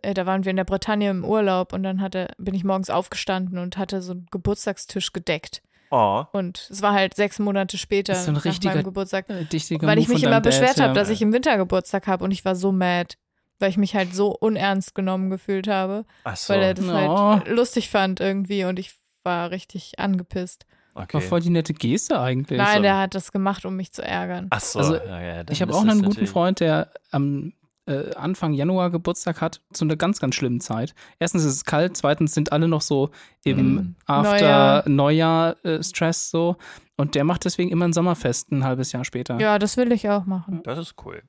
äh, 0.01 0.15
da 0.15 0.25
waren 0.25 0.45
wir 0.45 0.49
in 0.49 0.55
der 0.55 0.63
Bretagne 0.63 1.11
im 1.11 1.23
Urlaub 1.23 1.71
und 1.71 1.83
dann 1.83 2.01
hatte, 2.01 2.33
bin 2.39 2.55
ich 2.55 2.63
morgens 2.63 2.89
aufgestanden 2.89 3.59
und 3.59 3.77
hatte 3.77 4.01
so 4.01 4.13
einen 4.13 4.27
Geburtstagstisch 4.31 5.13
gedeckt. 5.13 5.61
Oh. 5.91 6.23
Und 6.31 6.69
es 6.71 6.81
war 6.81 6.93
halt 6.93 7.15
sechs 7.15 7.37
Monate 7.37 7.77
später 7.77 8.15
so 8.15 8.31
nach 8.31 8.43
meinem 8.45 8.83
Geburtstag, 8.83 9.29
äh, 9.29 9.45
weil 9.81 9.99
ich 9.99 10.07
mich 10.07 10.23
immer 10.23 10.41
beschwert 10.41 10.79
habe, 10.79 10.93
dass 10.93 11.09
ich 11.09 11.21
im 11.21 11.31
Winter 11.31 11.57
Geburtstag 11.57 12.07
habe 12.07 12.23
und 12.23 12.31
ich 12.31 12.43
war 12.43 12.55
so 12.55 12.71
mad, 12.71 13.15
weil 13.59 13.69
ich 13.69 13.77
mich 13.77 13.93
halt 13.93 14.15
so 14.15 14.35
unernst 14.35 14.95
genommen 14.95 15.29
gefühlt 15.29 15.67
habe, 15.67 16.05
Ach 16.23 16.35
so. 16.35 16.53
weil 16.53 16.63
er 16.63 16.73
das 16.73 16.85
oh. 16.85 16.91
halt 16.91 17.47
lustig 17.47 17.91
fand 17.91 18.21
irgendwie 18.21 18.63
und 18.63 18.79
ich 18.79 18.95
war 19.23 19.51
richtig 19.51 19.99
angepisst. 19.99 20.65
War 20.93 21.03
Okay. 21.03 21.21
voll 21.21 21.39
die 21.41 21.49
nette 21.49 21.73
Geste 21.73 22.19
eigentlich. 22.19 22.57
Nein, 22.57 22.77
so. 22.77 22.81
der 22.83 22.97
hat 22.99 23.15
das 23.15 23.31
gemacht, 23.31 23.65
um 23.65 23.75
mich 23.75 23.91
zu 23.93 24.03
ärgern. 24.03 24.47
Ach 24.49 24.59
so. 24.59 24.79
Also, 24.79 24.95
ja, 24.95 25.21
ja, 25.21 25.43
Ich 25.49 25.61
habe 25.61 25.73
auch 25.73 25.81
einen 25.85 26.01
guten 26.03 26.27
Freund, 26.27 26.59
der 26.59 26.91
am 27.11 27.53
äh, 27.87 28.13
Anfang 28.15 28.53
Januar 28.53 28.91
Geburtstag 28.91 29.41
hat, 29.41 29.61
zu 29.73 29.85
einer 29.85 29.95
ganz, 29.95 30.19
ganz 30.19 30.35
schlimmen 30.35 30.61
Zeit. 30.61 30.93
Erstens 31.17 31.43
ist 31.45 31.55
es 31.55 31.65
kalt, 31.65 31.97
zweitens 31.97 32.33
sind 32.33 32.51
alle 32.51 32.67
noch 32.67 32.81
so 32.81 33.09
im 33.43 33.73
Mhm. 33.73 33.95
After 34.05 34.83
Neujahr 34.87 35.65
äh, 35.65 35.81
Stress 35.83 36.29
so. 36.29 36.57
Und 36.97 37.15
der 37.15 37.23
macht 37.23 37.45
deswegen 37.45 37.71
immer 37.71 37.85
ein 37.87 37.93
Sommerfest 37.93 38.51
ein 38.51 38.63
halbes 38.63 38.91
Jahr 38.91 39.03
später. 39.05 39.39
Ja, 39.39 39.57
das 39.57 39.77
will 39.77 39.91
ich 39.91 40.09
auch 40.09 40.25
machen. 40.25 40.61
Das 40.63 40.77
ist 40.77 40.95
cool. 41.05 41.23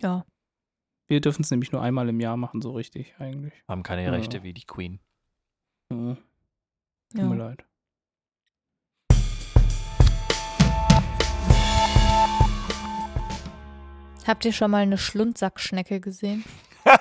Ja. 0.00 0.24
Wir 1.08 1.20
dürfen 1.20 1.42
es 1.42 1.50
nämlich 1.50 1.72
nur 1.72 1.82
einmal 1.82 2.08
im 2.08 2.20
Jahr 2.20 2.36
machen, 2.36 2.62
so 2.62 2.72
richtig 2.72 3.14
eigentlich. 3.18 3.52
Haben 3.68 3.82
keine 3.82 4.04
Ja. 4.04 4.10
Rechte 4.10 4.42
wie 4.42 4.54
die 4.54 4.64
Queen. 4.64 5.00
Ja, 5.92 6.14
tut 7.14 7.22
mir 7.28 7.36
ja. 7.36 7.48
leid. 7.48 7.64
Habt 14.26 14.44
ihr 14.44 14.52
schon 14.52 14.70
mal 14.70 14.82
eine 14.82 14.98
Schlundsackschnecke 14.98 16.00
gesehen? 16.00 16.44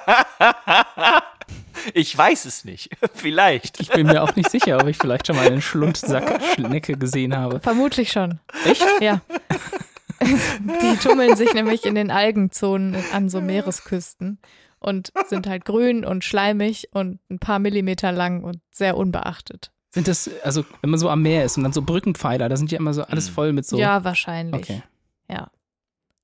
ich 1.94 2.18
weiß 2.18 2.46
es 2.46 2.66
nicht. 2.66 2.90
Vielleicht. 3.14 3.80
Ich 3.80 3.90
bin 3.90 4.08
mir 4.08 4.24
auch 4.24 4.36
nicht 4.36 4.50
sicher, 4.50 4.78
ob 4.80 4.88
ich 4.88 4.98
vielleicht 4.98 5.28
schon 5.28 5.36
mal 5.36 5.46
einen 5.48 5.62
Schlundsack-Schnecke 5.62 6.98
gesehen 6.98 7.36
habe. 7.36 7.60
Vermutlich 7.60 8.12
schon. 8.12 8.40
Echt? 8.66 8.84
Ja. 9.02 9.22
Die 10.22 10.98
tummeln 10.98 11.36
sich 11.38 11.54
nämlich 11.54 11.86
in 11.86 11.96
den 11.96 12.12
Algenzonen 12.12 12.98
an 13.14 13.30
so 13.30 13.40
Meeresküsten 13.40 14.38
und 14.80 15.14
sind 15.28 15.48
halt 15.48 15.64
grün 15.64 16.04
und 16.04 16.26
schleimig 16.26 16.90
und 16.92 17.20
ein 17.30 17.40
paar 17.40 17.60
Millimeter 17.60 18.12
lang 18.12 18.44
und 18.44 18.60
sehr 18.70 18.98
unbeachtet. 18.98 19.72
Sind 19.92 20.10
das, 20.10 20.30
also 20.44 20.66
wenn 20.82 20.90
man 20.90 21.00
so 21.00 21.10
am 21.10 21.22
Meer 21.22 21.46
ist 21.46 21.56
und 21.58 21.64
dann 21.64 21.72
so 21.74 21.82
Brückenpfeiler, 21.82 22.50
da 22.50 22.58
sind 22.58 22.70
ja 22.72 22.78
immer 22.80 22.94
so 22.94 23.04
alles 23.04 23.30
Mhm. 23.30 23.34
voll 23.34 23.54
mit 23.54 23.66
so. 23.66 23.78
Ja, 23.80 24.04
wahrscheinlich. 24.04 24.62
Okay. 24.62 24.84
Ja. 25.30 25.52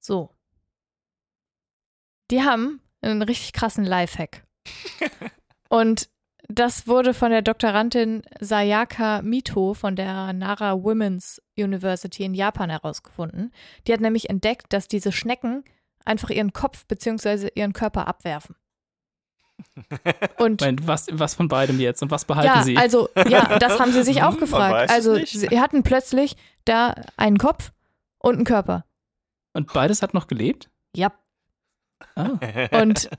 So. 0.02 0.30
Die 2.32 2.44
haben 2.44 2.82
einen 3.02 3.22
richtig 3.22 3.54
krassen 3.54 3.86
Lifehack. 3.86 4.44
Und 5.70 6.10
das 6.48 6.88
wurde 6.88 7.14
von 7.14 7.32
der 7.32 7.42
Doktorandin 7.42 8.22
Sayaka 8.40 9.22
Mito 9.24 9.74
von 9.74 9.96
der 9.96 10.32
Nara 10.34 10.84
Women's 10.84 11.42
University 11.58 12.24
in 12.24 12.34
Japan 12.34 12.70
herausgefunden. 12.70 13.52
Die 13.88 13.94
hat 13.94 14.00
nämlich 14.00 14.30
entdeckt, 14.30 14.72
dass 14.72 14.88
diese 14.88 15.12
Schnecken 15.12 15.64
einfach 16.06 16.30
ihren 16.30 16.54
Kopf 16.54 16.86
bzw. 16.86 17.50
ihren 17.56 17.74
Körper 17.74 18.08
abwerfen. 18.08 18.56
Und 20.38 20.62
Moment, 20.62 20.86
was, 20.86 21.08
was 21.12 21.34
von 21.34 21.48
beidem 21.48 21.80
jetzt 21.80 22.04
und 22.04 22.12
was 22.12 22.26
behalten 22.26 22.58
ja, 22.58 22.64
sie? 22.64 22.76
also 22.76 23.08
ja, 23.16 23.58
das 23.58 23.80
haben 23.80 23.94
sie 23.94 24.04
sich 24.04 24.22
auch 24.22 24.32
Hm, 24.34 24.40
man 24.40 24.40
gefragt. 24.42 24.92
Also 24.92 25.16
sie 25.16 25.62
hatten 25.62 25.82
plötzlich 25.82 26.36
da 26.66 26.94
einen 27.16 27.38
Kopf 27.38 27.72
und 28.20 28.36
einen 28.36 28.44
Körper. 28.44 28.84
und 29.54 29.72
beides 29.72 30.02
hat 30.02 30.14
noch 30.14 30.28
gelebt? 30.28 30.70
Ja, 30.94 31.14
Ah. 32.16 32.38
Und 32.82 33.10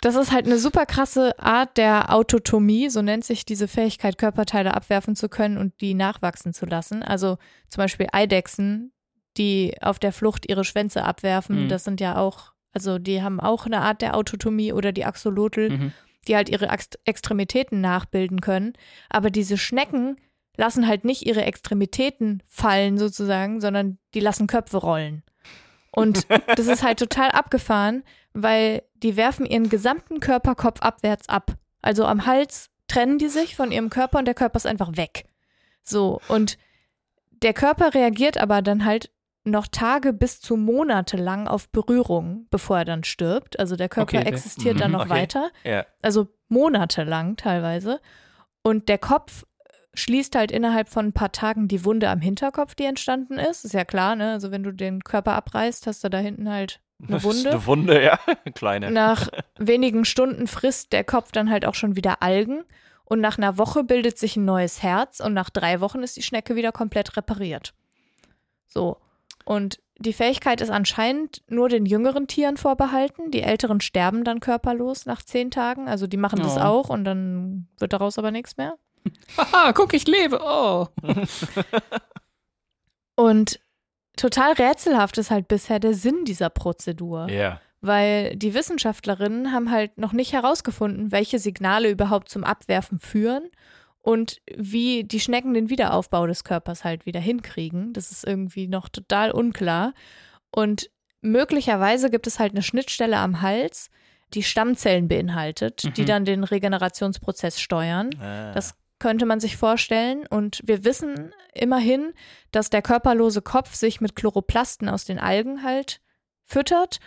das 0.00 0.14
ist 0.16 0.32
halt 0.32 0.46
eine 0.46 0.58
super 0.58 0.86
krasse 0.86 1.38
Art 1.38 1.76
der 1.76 2.14
Autotomie, 2.14 2.88
so 2.88 3.02
nennt 3.02 3.24
sich 3.24 3.44
diese 3.44 3.68
Fähigkeit, 3.68 4.16
Körperteile 4.16 4.74
abwerfen 4.74 5.14
zu 5.14 5.28
können 5.28 5.58
und 5.58 5.78
die 5.80 5.92
nachwachsen 5.94 6.54
zu 6.54 6.64
lassen. 6.66 7.02
Also 7.02 7.36
zum 7.68 7.82
Beispiel 7.82 8.06
Eidechsen, 8.12 8.92
die 9.36 9.74
auf 9.82 9.98
der 9.98 10.12
Flucht 10.12 10.48
ihre 10.48 10.64
Schwänze 10.64 11.04
abwerfen, 11.04 11.64
Mhm. 11.64 11.68
das 11.68 11.84
sind 11.84 12.00
ja 12.00 12.16
auch, 12.16 12.52
also 12.72 12.98
die 12.98 13.22
haben 13.22 13.40
auch 13.40 13.66
eine 13.66 13.82
Art 13.82 14.00
der 14.00 14.16
Autotomie 14.16 14.72
oder 14.72 14.92
die 14.92 15.04
Axolotl, 15.04 15.68
Mhm. 15.70 15.92
die 16.28 16.34
halt 16.34 16.48
ihre 16.48 16.68
Ex 16.68 16.88
Extremitäten 17.04 17.80
nachbilden 17.80 18.40
können. 18.40 18.72
Aber 19.10 19.30
diese 19.30 19.58
Schnecken 19.58 20.16
lassen 20.56 20.86
halt 20.88 21.04
nicht 21.04 21.26
ihre 21.26 21.44
Extremitäten 21.44 22.42
fallen 22.46 22.98
sozusagen, 22.98 23.60
sondern 23.60 23.98
die 24.14 24.20
lassen 24.20 24.46
Köpfe 24.46 24.78
rollen. 24.78 25.22
Und 25.92 26.26
das 26.56 26.66
ist 26.66 26.82
halt 26.82 26.98
total 26.98 27.30
abgefahren, 27.30 28.04
weil 28.32 28.82
die 28.94 29.16
werfen 29.16 29.44
ihren 29.46 29.68
gesamten 29.68 30.20
Körper 30.20 30.54
kopfabwärts 30.54 31.28
ab. 31.28 31.52
Also 31.82 32.04
am 32.04 32.26
Hals 32.26 32.70
trennen 32.86 33.18
die 33.18 33.28
sich 33.28 33.56
von 33.56 33.72
ihrem 33.72 33.90
Körper 33.90 34.18
und 34.18 34.24
der 34.26 34.34
Körper 34.34 34.56
ist 34.56 34.66
einfach 34.66 34.96
weg. 34.96 35.24
So, 35.82 36.20
und 36.28 36.58
der 37.42 37.54
Körper 37.54 37.94
reagiert 37.94 38.38
aber 38.38 38.62
dann 38.62 38.84
halt 38.84 39.10
noch 39.44 39.66
Tage 39.66 40.12
bis 40.12 40.40
zu 40.40 40.56
Monate 40.56 41.16
lang 41.16 41.48
auf 41.48 41.68
Berührung, 41.70 42.46
bevor 42.50 42.78
er 42.78 42.84
dann 42.84 43.02
stirbt. 43.04 43.58
Also 43.58 43.74
der 43.76 43.88
Körper 43.88 44.18
Okay, 44.18 44.24
der- 44.24 44.32
existiert 44.32 44.80
dann 44.80 44.90
Mhm, 44.90 44.96
noch 44.98 45.04
okay. 45.06 45.10
weiter 45.10 45.50
ja. 45.64 45.86
also 46.02 46.28
monatelang 46.48 47.36
teilweise. 47.36 48.00
Und 48.62 48.88
der 48.90 48.98
Kopf 48.98 49.46
schließt 49.94 50.36
halt 50.36 50.50
innerhalb 50.52 50.88
von 50.88 51.06
ein 51.06 51.12
paar 51.12 51.32
Tagen 51.32 51.68
die 51.68 51.84
Wunde 51.84 52.08
am 52.08 52.20
Hinterkopf, 52.20 52.74
die 52.74 52.84
entstanden 52.84 53.38
ist. 53.38 53.64
Ist 53.64 53.74
ja 53.74 53.84
klar, 53.84 54.14
ne? 54.16 54.32
Also 54.32 54.50
wenn 54.50 54.62
du 54.62 54.72
den 54.72 55.02
Körper 55.02 55.32
abreißt, 55.34 55.86
hast 55.86 56.04
du 56.04 56.08
da 56.10 56.18
hinten 56.18 56.48
halt 56.48 56.80
eine 57.02 57.12
Das 57.16 57.24
Wunde. 57.24 57.50
Eine 57.50 57.66
Wunde, 57.66 58.02
ja. 58.04 58.18
Kleine. 58.54 58.90
Nach 58.90 59.28
wenigen 59.58 60.04
Stunden 60.04 60.46
frisst 60.46 60.92
der 60.92 61.04
Kopf 61.04 61.32
dann 61.32 61.50
halt 61.50 61.64
auch 61.66 61.74
schon 61.74 61.96
wieder 61.96 62.22
Algen. 62.22 62.62
Und 63.04 63.20
nach 63.20 63.38
einer 63.38 63.58
Woche 63.58 63.82
bildet 63.82 64.18
sich 64.18 64.36
ein 64.36 64.44
neues 64.44 64.82
Herz 64.84 65.18
und 65.18 65.34
nach 65.34 65.50
drei 65.50 65.80
Wochen 65.80 66.02
ist 66.04 66.16
die 66.16 66.22
Schnecke 66.22 66.54
wieder 66.54 66.70
komplett 66.70 67.16
repariert. 67.16 67.74
So. 68.68 68.98
Und 69.44 69.80
die 69.98 70.12
Fähigkeit 70.12 70.60
ist 70.60 70.70
anscheinend 70.70 71.42
nur 71.48 71.68
den 71.68 71.84
jüngeren 71.86 72.28
Tieren 72.28 72.56
vorbehalten. 72.56 73.32
Die 73.32 73.42
älteren 73.42 73.80
sterben 73.80 74.22
dann 74.22 74.38
körperlos 74.38 75.06
nach 75.06 75.22
zehn 75.22 75.50
Tagen. 75.50 75.88
Also 75.88 76.06
die 76.06 76.16
machen 76.16 76.38
das 76.40 76.56
Oh. 76.56 76.60
auch 76.60 76.88
und 76.88 77.04
dann 77.04 77.66
wird 77.78 77.92
daraus 77.92 78.16
aber 78.16 78.30
nichts 78.30 78.56
mehr. 78.56 78.76
Haha, 79.36 79.72
guck, 79.72 79.94
ich 79.94 80.06
lebe. 80.06 80.40
Oh. 80.42 80.86
Und 83.16 83.60
total 84.16 84.52
rätselhaft 84.52 85.18
ist 85.18 85.30
halt 85.30 85.48
bisher 85.48 85.78
der 85.78 85.94
Sinn 85.94 86.24
dieser 86.24 86.50
Prozedur. 86.50 87.28
Ja. 87.30 87.60
weil 87.82 88.36
die 88.36 88.52
Wissenschaftlerinnen 88.52 89.52
haben 89.52 89.70
halt 89.70 89.96
noch 89.96 90.12
nicht 90.12 90.34
herausgefunden, 90.34 91.12
welche 91.12 91.38
Signale 91.38 91.88
überhaupt 91.90 92.28
zum 92.28 92.44
Abwerfen 92.44 92.98
führen 92.98 93.48
und 94.02 94.42
wie 94.54 95.04
die 95.04 95.20
Schnecken 95.20 95.54
den 95.54 95.70
Wiederaufbau 95.70 96.26
des 96.26 96.44
Körpers 96.44 96.84
halt 96.84 97.06
wieder 97.06 97.20
hinkriegen. 97.20 97.94
Das 97.94 98.10
ist 98.12 98.26
irgendwie 98.26 98.68
noch 98.68 98.90
total 98.90 99.30
unklar. 99.30 99.94
Und 100.50 100.90
möglicherweise 101.22 102.10
gibt 102.10 102.26
es 102.26 102.38
halt 102.38 102.52
eine 102.52 102.62
Schnittstelle 102.62 103.16
am 103.16 103.40
Hals, 103.40 103.88
die 104.34 104.42
Stammzellen 104.42 105.08
beinhaltet, 105.08 105.96
die 105.96 106.02
Mhm. 106.02 106.06
dann 106.06 106.24
den 106.26 106.44
Regenerationsprozess 106.44 107.58
steuern. 107.60 108.10
Ah. 108.20 108.52
Das 108.52 108.74
könnte 109.00 109.26
man 109.26 109.40
sich 109.40 109.56
vorstellen. 109.56 110.26
Und 110.28 110.60
wir 110.64 110.84
wissen 110.84 111.32
immerhin, 111.52 112.12
dass 112.52 112.70
der 112.70 112.82
körperlose 112.82 113.42
Kopf 113.42 113.74
sich 113.74 114.00
mit 114.00 114.14
Chloroplasten 114.14 114.88
aus 114.88 115.04
den 115.04 115.18
Algen 115.18 115.64
halt 115.64 116.00
füttert. 116.44 117.00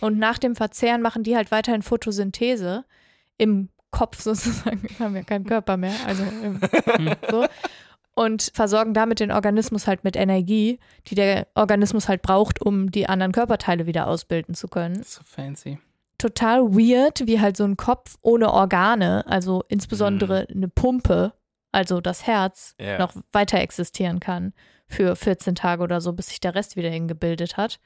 Und 0.00 0.18
nach 0.18 0.38
dem 0.38 0.54
Verzehren 0.54 1.02
machen 1.02 1.24
die 1.24 1.34
halt 1.34 1.50
weiterhin 1.50 1.82
Photosynthese 1.82 2.84
im 3.36 3.70
Kopf 3.90 4.20
sozusagen. 4.22 4.82
Wir 4.82 5.04
haben 5.04 5.16
ja 5.16 5.22
keinen 5.22 5.46
Körper 5.46 5.76
mehr. 5.76 5.94
Also 6.06 6.22
im, 6.22 6.60
so. 7.30 7.46
Und 8.14 8.50
versorgen 8.52 8.94
damit 8.94 9.20
den 9.20 9.30
Organismus 9.30 9.86
halt 9.86 10.02
mit 10.02 10.16
Energie, 10.16 10.80
die 11.06 11.14
der 11.14 11.46
Organismus 11.54 12.08
halt 12.08 12.20
braucht, 12.20 12.60
um 12.60 12.90
die 12.90 13.08
anderen 13.08 13.30
Körperteile 13.30 13.86
wieder 13.86 14.08
ausbilden 14.08 14.54
zu 14.54 14.66
können 14.66 15.04
So 15.04 15.20
fancy. 15.24 15.78
total 16.18 16.62
weird, 16.74 17.28
wie 17.28 17.40
halt 17.40 17.56
so 17.56 17.62
ein 17.62 17.76
Kopf 17.76 18.18
ohne 18.22 18.52
Organe, 18.52 19.24
also 19.28 19.62
insbesondere 19.68 20.48
eine 20.52 20.66
Pumpe, 20.66 21.32
also 21.78 22.00
das 22.00 22.26
Herz, 22.26 22.74
Ja. 22.80 22.98
noch 22.98 23.14
weiter 23.32 23.58
existieren 23.60 24.20
kann 24.20 24.52
für 24.86 25.16
14 25.16 25.54
Tage 25.54 25.82
oder 25.82 26.00
so, 26.00 26.12
bis 26.12 26.26
sich 26.28 26.40
der 26.40 26.54
Rest 26.54 26.76
wieder 26.76 26.90
hingebildet 26.90 27.56
hat. 27.56 27.78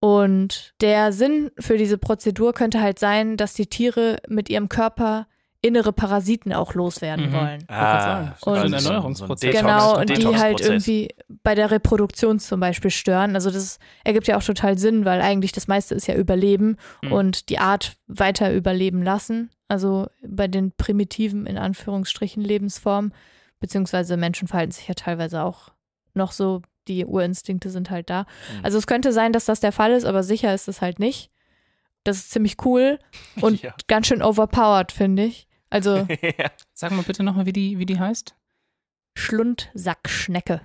Und 0.00 0.74
der 0.80 1.12
Sinn 1.12 1.50
für 1.58 1.76
diese 1.76 1.98
Prozedur 1.98 2.54
könnte 2.54 2.80
halt 2.80 2.98
sein, 2.98 3.36
dass 3.36 3.52
die 3.52 3.66
Tiere 3.66 4.16
mit 4.28 4.48
ihrem 4.48 4.68
Körper 4.70 5.26
innere 5.62 5.92
Parasiten 5.92 6.52
auch 6.54 6.72
loswerden 6.74 7.28
Mhm. 7.28 7.32
wollen. 7.34 7.64
Ah, 7.68 8.34
Und- 8.40 8.52
also 8.52 8.52
ein 8.52 8.68
so 8.70 8.76
ein- 8.76 8.84
Erneuerungsprozess. 8.84 9.40
so 9.40 9.46
ein 9.46 9.52
Detox- 9.52 9.60
Genau, 9.60 9.98
und 9.98 10.16
die 10.16 10.38
halt 10.38 10.60
irgendwie 10.60 11.08
bei 11.42 11.54
der 11.54 11.70
Reproduktion 11.70 12.38
zum 12.38 12.60
Beispiel 12.60 12.90
stören. 12.90 13.34
Also 13.34 13.50
das 13.50 13.78
ergibt 14.04 14.26
ja 14.26 14.38
auch 14.38 14.42
total 14.42 14.78
Sinn, 14.78 15.04
weil 15.04 15.20
eigentlich 15.20 15.52
das 15.52 15.68
meiste 15.68 15.94
ist 15.94 16.06
ja 16.06 16.14
Überleben 16.14 16.76
Mhm. 17.02 17.12
und 17.12 17.48
die 17.50 17.58
Art 17.58 17.96
weiter 18.06 18.52
überleben 18.54 19.02
lassen. 19.02 19.50
Also 19.68 20.06
bei 20.26 20.48
den 20.48 20.72
primitiven, 20.72 21.46
in 21.46 21.58
Anführungsstrichen, 21.58 22.42
Lebensformen, 22.42 23.12
beziehungsweise 23.60 24.16
Menschen 24.16 24.48
verhalten 24.48 24.72
sich 24.72 24.88
ja 24.88 24.94
teilweise 24.94 25.42
auch 25.42 25.68
noch 26.14 26.32
so, 26.32 26.62
die 26.88 27.04
Urinstinkte 27.04 27.68
sind 27.68 27.90
halt 27.90 28.08
da. 28.08 28.22
Mhm. 28.22 28.64
Also 28.64 28.78
es 28.78 28.86
könnte 28.86 29.12
sein, 29.12 29.32
dass 29.34 29.44
das 29.44 29.60
der 29.60 29.72
Fall 29.72 29.92
ist, 29.92 30.06
aber 30.06 30.22
sicher 30.22 30.54
ist 30.54 30.66
es 30.68 30.80
halt 30.80 30.98
nicht. 30.98 31.30
Das 32.02 32.16
ist 32.16 32.30
ziemlich 32.30 32.56
cool 32.64 32.98
und 33.42 33.60
Ja. 33.62 33.74
ganz 33.86 34.06
schön 34.06 34.22
overpowered, 34.22 34.90
finde 34.90 35.24
ich. 35.24 35.46
Also 35.70 35.96
ja. 36.38 36.50
Sag 36.74 36.92
mal 36.92 37.02
bitte 37.02 37.22
nochmal, 37.22 37.46
wie 37.46 37.52
die, 37.52 37.78
wie 37.78 37.86
die 37.86 37.98
heißt. 37.98 38.34
Schlundsackschnecke. 39.16 40.60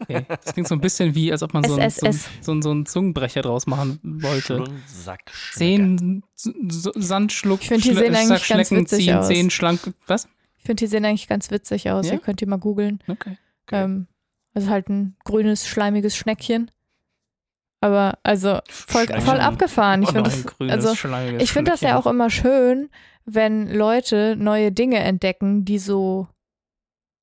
Okay. 0.00 0.26
Das 0.28 0.52
klingt 0.52 0.68
so 0.68 0.74
ein 0.74 0.80
bisschen 0.80 1.14
wie, 1.14 1.30
als 1.30 1.42
ob 1.42 1.54
man 1.54 1.62
so, 1.62 1.76
ein, 1.76 1.90
so, 1.90 2.06
ein, 2.06 2.12
SSS. 2.12 2.28
so, 2.40 2.52
ein, 2.52 2.62
so 2.62 2.70
einen 2.70 2.86
Zungenbrecher 2.86 3.42
draus 3.42 3.66
machen 3.66 4.00
wollte. 4.02 4.56
Schlundsackschnecke. 4.56 5.56
Zehn 5.56 6.22
Sandschluck, 6.34 7.62
Ich 7.62 7.68
find, 7.68 7.84
die 7.84 7.94
sehen 7.94 8.14
eigentlich 8.14 8.48
ganz 8.48 8.70
witzig 8.72 9.04
ziehen, 9.04 9.16
aus. 9.16 9.28
zehn 9.28 9.50
schlank. 9.50 9.80
Was? 10.06 10.28
Ich 10.58 10.64
finde, 10.64 10.80
die 10.84 10.86
sehen 10.88 11.04
eigentlich 11.04 11.28
ganz 11.28 11.50
witzig 11.50 11.90
aus. 11.90 12.06
Ja? 12.06 12.14
Ihr 12.14 12.18
könnt 12.18 12.40
die 12.40 12.46
mal 12.46 12.56
googeln. 12.58 13.00
Okay. 13.06 13.36
Okay. 13.66 13.84
Ähm, 13.84 14.06
also 14.54 14.68
halt 14.70 14.88
ein 14.88 15.16
grünes, 15.24 15.66
schleimiges 15.68 16.16
Schneckchen. 16.16 16.70
Aber 17.80 18.18
also 18.22 18.60
voll, 18.68 19.06
voll 19.06 19.40
abgefahren. 19.40 20.02
Ich 20.02 20.08
Oh 20.10 20.12
finde 20.12 20.30
das, 20.30 20.46
also 20.70 20.92
ich 21.38 21.52
finde 21.52 21.72
das 21.72 21.80
ja 21.80 21.98
auch 21.98 22.06
immer 22.06 22.30
schön, 22.30 22.90
wenn 23.24 23.68
Leute 23.72 24.36
neue 24.36 24.72
Dinge 24.72 24.98
entdecken, 24.98 25.64
die 25.64 25.78
so, 25.78 26.28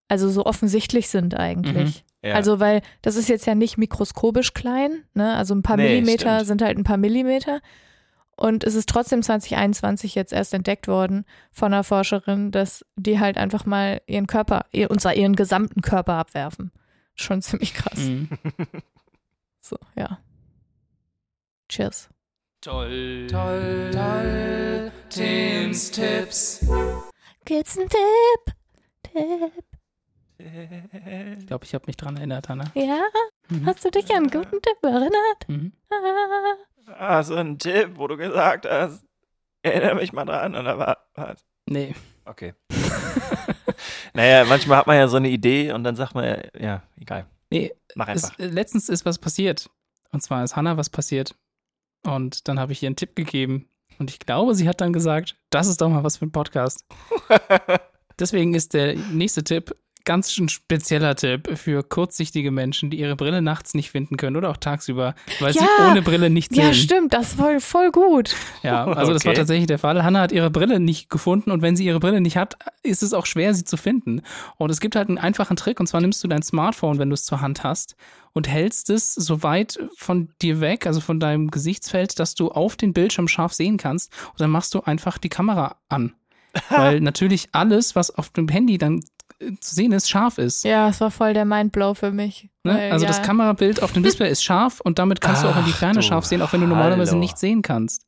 also 0.08 0.30
so 0.30 0.46
offensichtlich 0.46 1.10
sind 1.10 1.36
eigentlich. 1.36 2.04
Ja. 2.24 2.34
Also, 2.36 2.60
weil 2.60 2.82
das 3.02 3.16
ist 3.16 3.30
jetzt 3.30 3.46
ja 3.48 3.56
nicht 3.56 3.78
mikroskopisch 3.78 4.54
klein, 4.54 5.04
ne? 5.14 5.36
Also 5.36 5.56
ein 5.56 5.62
paar 5.64 5.78
Nee, 5.78 5.84
Millimeter 6.02 6.36
stimmt. 6.36 6.48
sind 6.48 6.62
halt 6.62 6.78
ein 6.78 6.84
paar 6.84 6.98
Millimeter. 6.98 7.62
Und 8.36 8.64
es 8.64 8.76
ist 8.76 8.90
trotzdem 8.90 9.22
2021 9.22 10.16
jetzt 10.16 10.32
erst 10.34 10.54
entdeckt 10.54 10.88
worden 10.88 11.26
von 11.52 11.74
einer 11.74 11.84
Forscherin, 11.84 12.52
dass 12.52 12.86
die 12.96 13.20
halt 13.20 13.38
einfach 13.38 13.66
mal 13.66 14.02
ihren 14.08 14.28
Körper, 14.28 14.66
ihr, 14.72 14.90
und 14.92 15.00
zwar 15.02 15.14
ihren 15.14 15.36
gesamten 15.36 15.82
Körper 15.82 16.14
abwerfen. 16.14 16.72
Schon 17.16 17.42
ziemlich 17.42 17.74
krass. 17.74 18.00
Mhm. 18.00 18.30
So, 19.62 19.76
ja. 19.96 20.20
Cheers. 21.68 22.10
Toll, 22.62 23.28
toll, 23.30 23.92
toll. 23.94 24.92
Tims 25.10 25.92
Tipps. 25.92 26.66
Gibt's 27.46 27.78
einen 27.78 27.90
Tipp? 27.90 28.56
Tipp. 29.04 29.64
Ich 30.38 31.48
glaube, 31.48 31.66
ich 31.66 31.74
habe 31.74 31.86
mich 31.88 31.98
dran 31.98 32.16
erinnert, 32.18 32.48
Hannah. 32.48 32.72
Ja? 32.76 33.02
Mhm. 33.50 33.66
Hast 33.66 33.84
du 33.84 33.90
dich 33.92 34.10
an 34.12 34.18
einen 34.18 34.30
guten 34.30 34.62
Tipp 34.62 34.78
erinnert? 34.84 35.48
Mhm. 35.48 35.74
Ah. 35.90 36.56
Ah, 36.98 37.24
so 37.24 37.36
ein 37.36 37.58
Tipp, 37.60 37.92
wo 37.96 38.08
du 38.08 38.18
gesagt 38.18 38.66
hast, 38.68 39.04
erinnere 39.62 39.96
mich 39.96 40.14
mal 40.14 40.26
dran. 40.26 40.56
Und 40.56 40.66
da 40.66 40.78
war 40.78 40.98
was. 41.16 41.46
Nee. 41.66 41.94
Okay. 42.26 42.54
naja, 44.14 44.46
manchmal 44.46 44.78
hat 44.80 44.88
man 44.88 44.98
ja 44.98 45.08
so 45.08 45.18
eine 45.18 45.30
Idee 45.30 45.72
und 45.72 45.84
dann 45.84 45.96
sagt 45.96 46.16
man, 46.16 46.26
ja, 46.26 46.44
ja 46.60 46.84
egal. 47.00 47.26
Nee, 47.50 47.74
Mach 47.96 48.08
einfach. 48.08 48.34
es, 48.38 48.52
letztens 48.52 48.90
ist 48.90 49.06
was 49.06 49.18
passiert. 49.18 49.70
Und 50.12 50.22
zwar 50.22 50.44
ist 50.44 50.56
Hannah 50.56 50.78
was 50.78 50.90
passiert. 50.90 51.36
Und 52.06 52.48
dann 52.48 52.60
habe 52.60 52.72
ich 52.72 52.82
ihr 52.84 52.88
einen 52.88 52.96
Tipp 52.96 53.16
gegeben. 53.16 53.68
Und 54.00 54.10
ich 54.10 54.20
glaube, 54.20 54.56
sie 54.56 54.68
hat 54.68 54.82
dann 54.82 54.94
gesagt, 54.94 55.38
das 55.50 55.68
ist 55.68 55.82
doch 55.82 55.90
mal 55.90 56.04
was 56.04 56.18
für 56.18 56.26
ein 56.26 56.32
Podcast. 56.32 56.86
Deswegen 58.20 58.54
ist 58.54 58.74
der 58.74 58.96
nächste 58.96 59.44
Tipp 59.44 59.76
ganz 60.10 60.36
ein 60.40 60.50
spezieller 60.50 61.16
Tipp 61.16 61.56
für 61.56 61.84
kurzsichtige 61.84 62.50
Menschen, 62.50 62.90
die 62.90 63.00
ihre 63.00 63.16
Brille 63.16 63.44
nachts 63.44 63.76
nicht 63.76 63.92
finden 63.92 64.18
können 64.18 64.38
oder 64.38 64.50
auch 64.50 64.58
tagsüber, 64.58 65.14
weil 65.40 65.54
sie 65.54 65.60
Ja. 65.60 65.88
ohne 65.88 66.02
Brille 66.02 66.32
nicht 66.32 66.52
sehen. 66.52 66.66
Ja, 66.66 66.74
stimmt, 66.74 67.14
das 67.14 67.38
war 67.38 67.60
voll 67.60 67.92
gut. 67.92 68.36
Ja, 68.64 68.86
also 68.86 69.14
das 69.14 69.24
war 69.24 69.34
Okay. 69.34 69.40
tatsächlich 69.42 69.68
der 69.68 69.78
Fall. 69.78 70.04
Hannah 70.04 70.22
hat 70.22 70.32
ihre 70.32 70.50
Brille 70.50 70.80
nicht 70.80 71.12
gefunden 71.12 71.52
und 71.52 71.62
wenn 71.62 71.76
sie 71.76 71.86
ihre 71.86 72.00
Brille 72.00 72.22
nicht 72.22 72.38
hat, 72.38 72.58
ist 72.82 73.04
es 73.04 73.14
auch 73.14 73.28
schwer, 73.28 73.54
sie 73.54 73.66
zu 73.66 73.78
finden. 73.78 74.24
Und 74.58 74.72
es 74.72 74.80
gibt 74.80 74.96
halt 74.96 75.10
einen 75.10 75.20
einfachen 75.20 75.56
Trick 75.58 75.80
und 75.80 75.86
zwar 75.86 76.02
nimmst 76.02 76.24
du 76.24 76.28
dein 76.28 76.42
Smartphone, 76.42 76.98
wenn 76.98 77.10
du 77.10 77.14
es 77.14 77.26
zur 77.26 77.42
Hand 77.42 77.64
hast 77.64 77.96
und 78.34 78.48
hältst 78.48 78.90
es 78.90 79.14
so 79.14 79.44
weit 79.44 79.78
von 79.96 80.30
dir 80.42 80.60
weg, 80.60 80.88
also 80.88 81.02
von 81.02 81.20
deinem 81.20 81.52
Gesichtsfeld, 81.52 82.18
dass 82.18 82.34
du 82.34 82.50
auf 82.50 82.76
den 82.78 82.94
Bildschirm 82.94 83.28
scharf 83.28 83.54
sehen 83.54 83.78
kannst 83.78 84.12
und 84.32 84.42
dann 84.42 84.50
machst 84.50 84.74
du 84.74 84.82
einfach 84.82 85.20
die 85.20 85.30
Kamera 85.30 85.76
an. 85.88 86.14
Weil 86.72 87.00
natürlich 87.00 87.50
alles, 87.52 87.96
was 87.96 88.10
auf 88.10 88.30
dem 88.32 88.48
Handy 88.48 88.80
dann 88.80 89.02
zu 89.60 89.76
sehen 89.76 89.92
ist, 89.92 90.10
scharf 90.10 90.38
ist. 90.38 90.64
Ja, 90.64 90.90
es 90.90 91.00
war 91.02 91.12
voll 91.12 91.34
der 91.34 91.46
Mindblow 91.46 91.94
für 91.94 92.12
mich. 92.12 92.50
Ne? 92.64 92.74
Weil, 92.76 92.92
Also 92.92 93.06
ja, 93.06 93.12
das 93.12 93.22
Kamerabild 93.22 93.82
auf 93.82 93.94
dem 93.94 94.04
Display 94.04 94.30
ist 94.30 94.44
scharf 94.44 94.80
und 94.82 95.00
damit 95.00 95.22
kannst 95.22 95.44
du 95.44 95.48
auch 95.48 95.58
in 95.58 95.66
die 95.66 95.72
Ach 95.74 95.78
Ferne 95.78 96.02
scharf 96.04 96.26
sehen, 96.26 96.42
auch 96.42 96.52
wenn 96.54 96.62
du 96.62 96.68
normalerweise 96.68 97.12
Hallo. 97.12 97.20
nicht 97.22 97.38
sehen 97.38 97.62
kannst. 97.62 98.06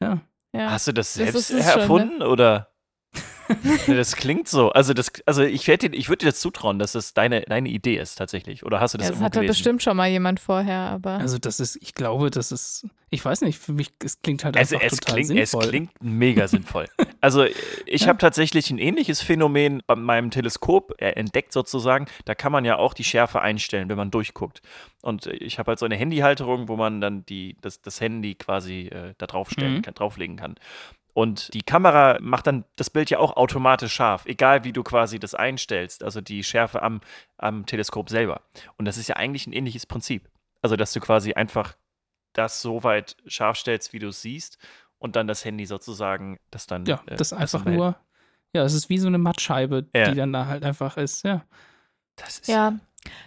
Ja. 0.00 0.18
ja. 0.54 0.70
Hast 0.70 0.86
du 0.88 0.92
das 0.92 1.14
Das 1.14 1.14
selbst 1.14 1.34
ist 1.36 1.50
es 1.50 1.64
schon, 1.64 1.74
ne? 1.74 1.80
erfunden 1.82 2.22
oder? 2.22 2.71
Nee, 3.86 3.96
das 3.96 4.16
klingt 4.16 4.48
so. 4.48 4.70
Also 4.72 4.94
das, 4.94 5.10
also 5.26 5.42
ich 5.42 5.64
dir, 5.64 5.76
ich 5.92 6.08
würde 6.08 6.24
dir 6.24 6.30
das 6.30 6.40
zutrauen, 6.40 6.78
dass 6.78 6.92
das 6.92 7.14
deine, 7.14 7.42
deine 7.42 7.68
Idee 7.68 7.96
ist 7.98 8.16
tatsächlich. 8.16 8.64
Oder 8.64 8.80
hast 8.80 8.94
du 8.94 8.98
das 8.98 9.08
Ja, 9.08 9.12
das 9.12 9.20
hatte 9.22 9.38
gelesen? 9.40 9.52
bestimmt 9.52 9.82
schon 9.82 9.96
mal 9.96 10.08
jemand 10.08 10.40
vorher, 10.40 10.78
aber 10.80 11.12
Also 11.12 11.38
das 11.38 11.60
ist, 11.60 11.76
ich 11.80 11.94
glaube, 11.94 12.30
das 12.30 12.52
ist, 12.52 12.86
ich 13.10 13.24
weiß 13.24 13.42
nicht, 13.42 13.58
für 13.58 13.72
mich, 13.72 13.92
es 14.02 14.20
klingt 14.22 14.44
halt 14.44 14.56
Also 14.56 14.76
einfach 14.76 14.86
es 14.86 14.98
total 14.98 15.14
klingt, 15.22 15.30
es 15.40 15.50
sinnvoll. 15.50 15.68
klingt 15.68 15.90
mega 16.02 16.48
sinnvoll. 16.48 16.88
Also 17.20 17.44
ich 17.86 18.00
Ja. 18.02 18.08
habe 18.08 18.18
tatsächlich 18.18 18.68
ein 18.72 18.78
ähnliches 18.78 19.20
Phänomen 19.22 19.80
bei 19.86 19.94
meinem 19.94 20.32
Teleskop 20.32 20.94
äh, 21.00 21.10
entdeckt 21.10 21.52
sozusagen. 21.52 22.06
Da 22.24 22.34
kann 22.34 22.50
man 22.50 22.64
ja 22.64 22.78
auch 22.78 22.94
die 22.94 23.04
Schärfe 23.04 23.40
einstellen, 23.40 23.88
wenn 23.88 23.96
man 23.96 24.10
durchguckt. 24.10 24.60
Und 25.02 25.26
äh, 25.28 25.34
ich 25.34 25.60
habe 25.60 25.68
halt 25.70 25.78
so 25.78 25.86
eine 25.86 25.94
Handyhalterung, 25.94 26.66
wo 26.66 26.74
man 26.74 27.00
dann 27.00 27.24
die, 27.26 27.56
das, 27.60 27.80
das 27.80 28.00
Handy 28.00 28.34
quasi 28.34 28.88
äh, 28.88 29.14
da 29.18 29.26
draufstellen 29.28 29.74
Mhm. 29.74 29.82
kann, 29.82 29.94
drauflegen 29.94 30.36
kann. 30.36 30.56
Und 31.14 31.52
die 31.52 31.62
Kamera 31.62 32.16
macht 32.20 32.46
dann 32.46 32.64
das 32.76 32.88
Bild 32.88 33.10
ja 33.10 33.18
auch 33.18 33.36
automatisch 33.36 33.92
scharf, 33.92 34.24
egal 34.26 34.64
wie 34.64 34.72
du 34.72 34.82
quasi 34.82 35.18
das 35.18 35.34
einstellst, 35.34 36.02
also 36.02 36.20
die 36.20 36.42
Schärfe 36.42 36.82
am, 36.82 37.00
am 37.36 37.66
Teleskop 37.66 38.08
selber. 38.08 38.40
Und 38.78 38.86
das 38.86 38.96
ist 38.96 39.08
ja 39.08 39.16
eigentlich 39.16 39.46
ein 39.46 39.52
ähnliches 39.52 39.84
Prinzip. 39.86 40.28
Also, 40.62 40.76
dass 40.76 40.92
du 40.92 41.00
quasi 41.00 41.34
einfach 41.34 41.76
das 42.32 42.62
so 42.62 42.82
weit 42.82 43.16
scharf 43.26 43.58
stellst, 43.58 43.92
wie 43.92 43.98
du 43.98 44.08
es 44.08 44.22
siehst, 44.22 44.56
und 44.98 45.16
dann 45.16 45.26
das 45.26 45.44
Handy 45.44 45.66
sozusagen, 45.66 46.38
das 46.50 46.66
dann. 46.66 46.86
Ja, 46.86 47.02
äh, 47.06 47.16
das 47.16 47.32
einfach 47.32 47.64
hält. 47.66 47.76
nur, 47.76 47.96
ja, 48.54 48.62
es 48.62 48.72
ist 48.72 48.88
wie 48.88 48.98
so 48.98 49.08
eine 49.08 49.18
Mattscheibe, 49.18 49.86
Ja. 49.92 50.08
die 50.10 50.16
dann 50.16 50.32
da 50.32 50.46
halt 50.46 50.64
einfach 50.64 50.96
ist, 50.96 51.24
ja. 51.24 51.44
Das 52.16 52.38
ist 52.38 52.46
ja, 52.48 52.74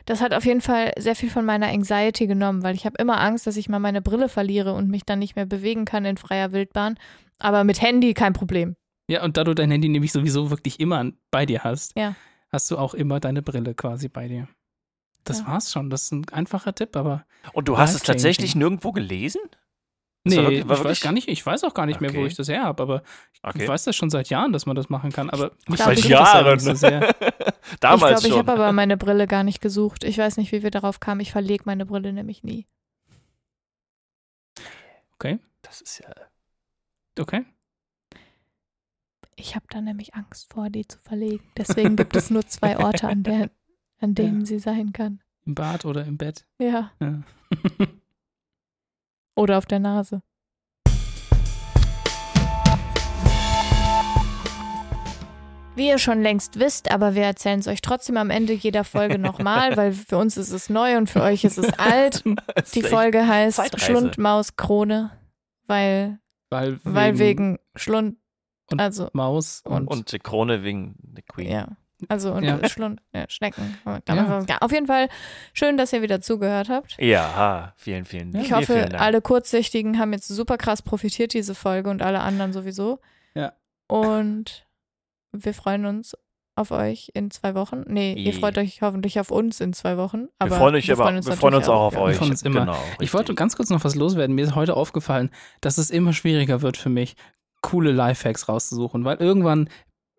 das 0.05 0.21
hat 0.21 0.33
auf 0.33 0.45
jeden 0.45 0.61
Fall 0.61 0.93
sehr 0.97 1.15
viel 1.15 1.29
von 1.29 1.45
meiner 1.45 1.67
Anxiety 1.67 2.27
genommen, 2.27 2.63
weil 2.63 2.75
ich 2.75 2.85
habe 2.85 2.97
immer 2.97 3.19
Angst, 3.19 3.47
dass 3.47 3.57
ich 3.57 3.69
mal 3.69 3.79
meine 3.79 4.01
Brille 4.01 4.29
verliere 4.29 4.73
und 4.73 4.89
mich 4.89 5.03
dann 5.05 5.19
nicht 5.19 5.35
mehr 5.35 5.45
bewegen 5.45 5.85
kann 5.85 6.05
in 6.05 6.17
freier 6.17 6.51
Wildbahn. 6.51 6.97
Aber 7.39 7.63
mit 7.63 7.81
Handy 7.81 8.13
kein 8.13 8.33
Problem. 8.33 8.75
Ja, 9.09 9.23
und 9.23 9.37
da 9.37 9.43
du 9.43 9.53
dein 9.53 9.69
Handy 9.71 9.89
nämlich 9.89 10.11
sowieso 10.11 10.49
wirklich 10.49 10.79
immer 10.79 11.11
bei 11.31 11.45
dir 11.45 11.63
hast, 11.63 11.97
Ja. 11.97 12.15
hast 12.49 12.71
du 12.71 12.77
auch 12.77 12.93
immer 12.93 13.19
deine 13.19 13.41
Brille 13.41 13.73
quasi 13.75 14.07
bei 14.07 14.27
dir. 14.27 14.47
Das 15.25 15.39
Ja. 15.39 15.47
war's 15.47 15.71
schon. 15.71 15.89
Das 15.89 16.03
ist 16.03 16.11
ein 16.11 16.25
einfacher 16.31 16.73
Tipp, 16.73 16.95
aber 16.95 17.25
Und 17.53 17.67
du 17.67 17.77
hast 17.77 17.93
es 17.95 18.03
tatsächlich 18.03 18.55
nirgendwo 18.55 18.91
gelesen? 18.91 19.41
Das 20.25 20.33
nee, 20.33 20.37
war 20.37 20.43
wirklich- 20.49 20.67
war 20.67 20.75
ich 20.75 20.79
weiß 20.79 20.83
wirklich- 20.85 21.01
gar 21.01 21.11
nicht, 21.13 21.27
ich 21.29 21.45
weiß 21.45 21.63
auch 21.63 21.73
gar 21.73 21.85
nicht 21.85 22.01
mehr, 22.01 22.11
wo 22.13 22.17
Okay. 22.17 22.27
ich 22.27 22.35
das 22.35 22.47
her 22.49 22.63
habe, 22.63 22.81
aber 22.83 23.03
ich 23.31 23.39
Okay. 23.43 23.67
weiß 23.67 23.83
das 23.85 23.95
schon 23.95 24.09
seit 24.09 24.29
Jahren, 24.29 24.51
dass 24.51 24.65
man 24.65 24.75
das 24.75 24.89
machen 24.89 25.11
kann, 25.13 25.29
aber 25.29 25.51
mich 25.67 25.79
das 25.79 26.03
Jahren. 26.07 26.53
nicht 26.55 26.61
so 26.65 26.73
sehr. 26.75 27.15
Damals 27.79 28.23
ich 28.23 28.29
glaube, 28.31 28.41
ich 28.43 28.49
habe 28.49 28.53
aber 28.63 28.71
meine 28.73 28.97
Brille 28.97 29.27
gar 29.27 29.43
nicht 29.43 29.61
gesucht. 29.61 30.03
Ich 30.03 30.17
weiß 30.17 30.37
nicht, 30.37 30.51
wie 30.51 30.63
wir 30.63 30.71
darauf 30.71 30.99
kamen. 30.99 31.21
Ich 31.21 31.31
verlege 31.31 31.63
meine 31.67 31.85
Brille 31.85 32.11
nämlich 32.11 32.43
nie. 32.43 32.65
das 35.61 35.81
ist 35.81 35.97
ja. 35.99 36.13
Okay. 37.19 37.43
Ich 39.35 39.55
habe 39.55 39.65
da 39.69 39.81
nämlich 39.81 40.13
Angst 40.13 40.53
vor, 40.53 40.69
die 40.69 40.87
zu 40.87 40.99
verlegen. 40.99 41.43
Deswegen 41.57 41.95
gibt 41.95 42.15
es 42.15 42.29
nur 42.29 42.45
zwei 42.47 42.77
Orte, 42.83 43.07
an, 43.09 43.23
der, 43.23 43.49
an 43.99 44.13
denen 44.15 44.45
sie 44.45 44.59
sein 44.59 44.93
kann. 44.93 45.21
Im 45.45 45.55
Bad 45.55 45.83
oder 45.85 46.05
im 46.05 46.17
Bett. 46.17 46.45
Ja. 46.59 46.91
Ja. 47.01 47.21
Oder 49.35 49.57
auf 49.57 49.65
der 49.65 49.79
Nase. 49.79 50.21
Wie 55.75 55.89
ihr 55.89 55.97
schon 55.97 56.21
längst 56.21 56.57
wisst, 56.57 56.89
aber 56.89 57.15
wir 57.15 57.23
erzählen 57.23 57.59
es 57.59 57.67
euch 57.67 57.81
trotzdem 57.81 58.15
am 58.15 58.29
Ende 58.29 58.53
jeder 58.53 58.85
Folge 58.85 59.19
nochmal, 59.19 59.75
weil 59.75 59.91
für 59.91 60.17
uns 60.17 60.37
ist 60.37 60.51
es 60.51 60.69
neu 60.69 60.95
und 60.95 61.09
für 61.09 61.21
euch 61.21 61.43
ist 61.43 61.57
es 61.57 61.67
alt. 61.77 62.23
Die 62.73 62.81
Folge 62.81 63.27
heißt 63.27 63.57
Zeitreise. 63.57 63.85
Schlund, 63.85 64.17
Maus, 64.17 64.55
Krone, 64.55 65.11
weil, 65.67 66.19
weil, 66.49 66.79
weil 66.85 67.19
wegen 67.19 67.59
Schlund, 67.75 68.15
Und- 68.71 68.79
also, 68.79 69.09
Maus 69.11 69.63
und, 69.65 69.87
Und 69.89 70.13
die 70.13 70.19
Krone 70.19 70.63
wegen 70.63 70.95
der 70.97 71.23
Queen. 71.23 71.51
ja. 71.51 71.67
Also 72.09 72.33
und 72.33 72.43
Ja. 72.43 72.59
Schlund, 72.69 73.01
ja, 73.13 73.25
Schnecken. 73.29 73.77
Ja. 73.85 74.57
Auf 74.59 74.71
jeden 74.71 74.87
Fall 74.87 75.07
schön, 75.53 75.77
dass 75.77 75.93
ihr 75.93 76.01
wieder 76.01 76.21
zugehört 76.21 76.69
habt. 76.69 76.95
Ja, 76.99 77.73
vielen, 77.75 78.05
vielen, 78.05 78.33
Ja, 78.33 78.41
Ich 78.41 78.51
hoffe, 78.53 78.73
vielen 78.73 78.89
Dank. 78.89 79.01
alle 79.01 79.21
Kurzsichtigen 79.21 79.99
haben 79.99 80.13
jetzt 80.13 80.27
super 80.27 80.57
krass 80.57 80.81
profitiert, 80.81 81.33
diese 81.33 81.55
Folge 81.55 81.89
und 81.89 82.01
alle 82.01 82.19
anderen 82.21 82.53
sowieso. 82.53 82.99
Ja. 83.33 83.53
Und 83.87 84.65
wir 85.31 85.53
freuen 85.53 85.85
uns 85.85 86.15
auf 86.57 86.71
euch 86.71 87.11
in 87.13 87.31
zwei 87.31 87.53
Wochen. 87.53 87.83
Nee, 87.87 88.13
ihr 88.13 88.33
freut 88.33 88.57
euch 88.57 88.81
hoffentlich 88.81 89.19
auf 89.19 89.29
uns 89.29 89.59
in 89.59 89.73
zwei 89.73 89.97
Wochen. 89.97 90.27
Aber 90.39 90.51
wir 90.51 90.57
freuen 90.57 90.75
euch 90.75 90.89
aber, 90.89 91.13
wir 91.13 91.33
freuen 91.33 91.55
uns 91.55 91.67
auch 91.67 91.81
auf 91.81 91.97
euch. 91.97 92.15
freuen 92.15 92.31
uns 92.31 92.43
immer. 92.43 92.61
Genau, 92.61 92.77
Ich 92.99 93.13
wollte 93.13 93.35
ganz 93.35 93.57
kurz 93.57 93.69
noch 93.69 93.83
was 93.83 93.95
loswerden. 93.95 94.33
Mir 94.35 94.45
ist 94.45 94.55
heute 94.55 94.75
aufgefallen, 94.77 95.31
dass 95.59 95.77
es 95.77 95.89
immer 95.89 96.13
schwieriger 96.13 96.61
wird 96.61 96.77
für 96.77 96.87
mich, 96.89 97.15
coole 97.61 97.91
Lifehacks 97.91 98.47
rauszusuchen, 98.47 99.03
weil 99.03 99.17
irgendwann 99.17 99.69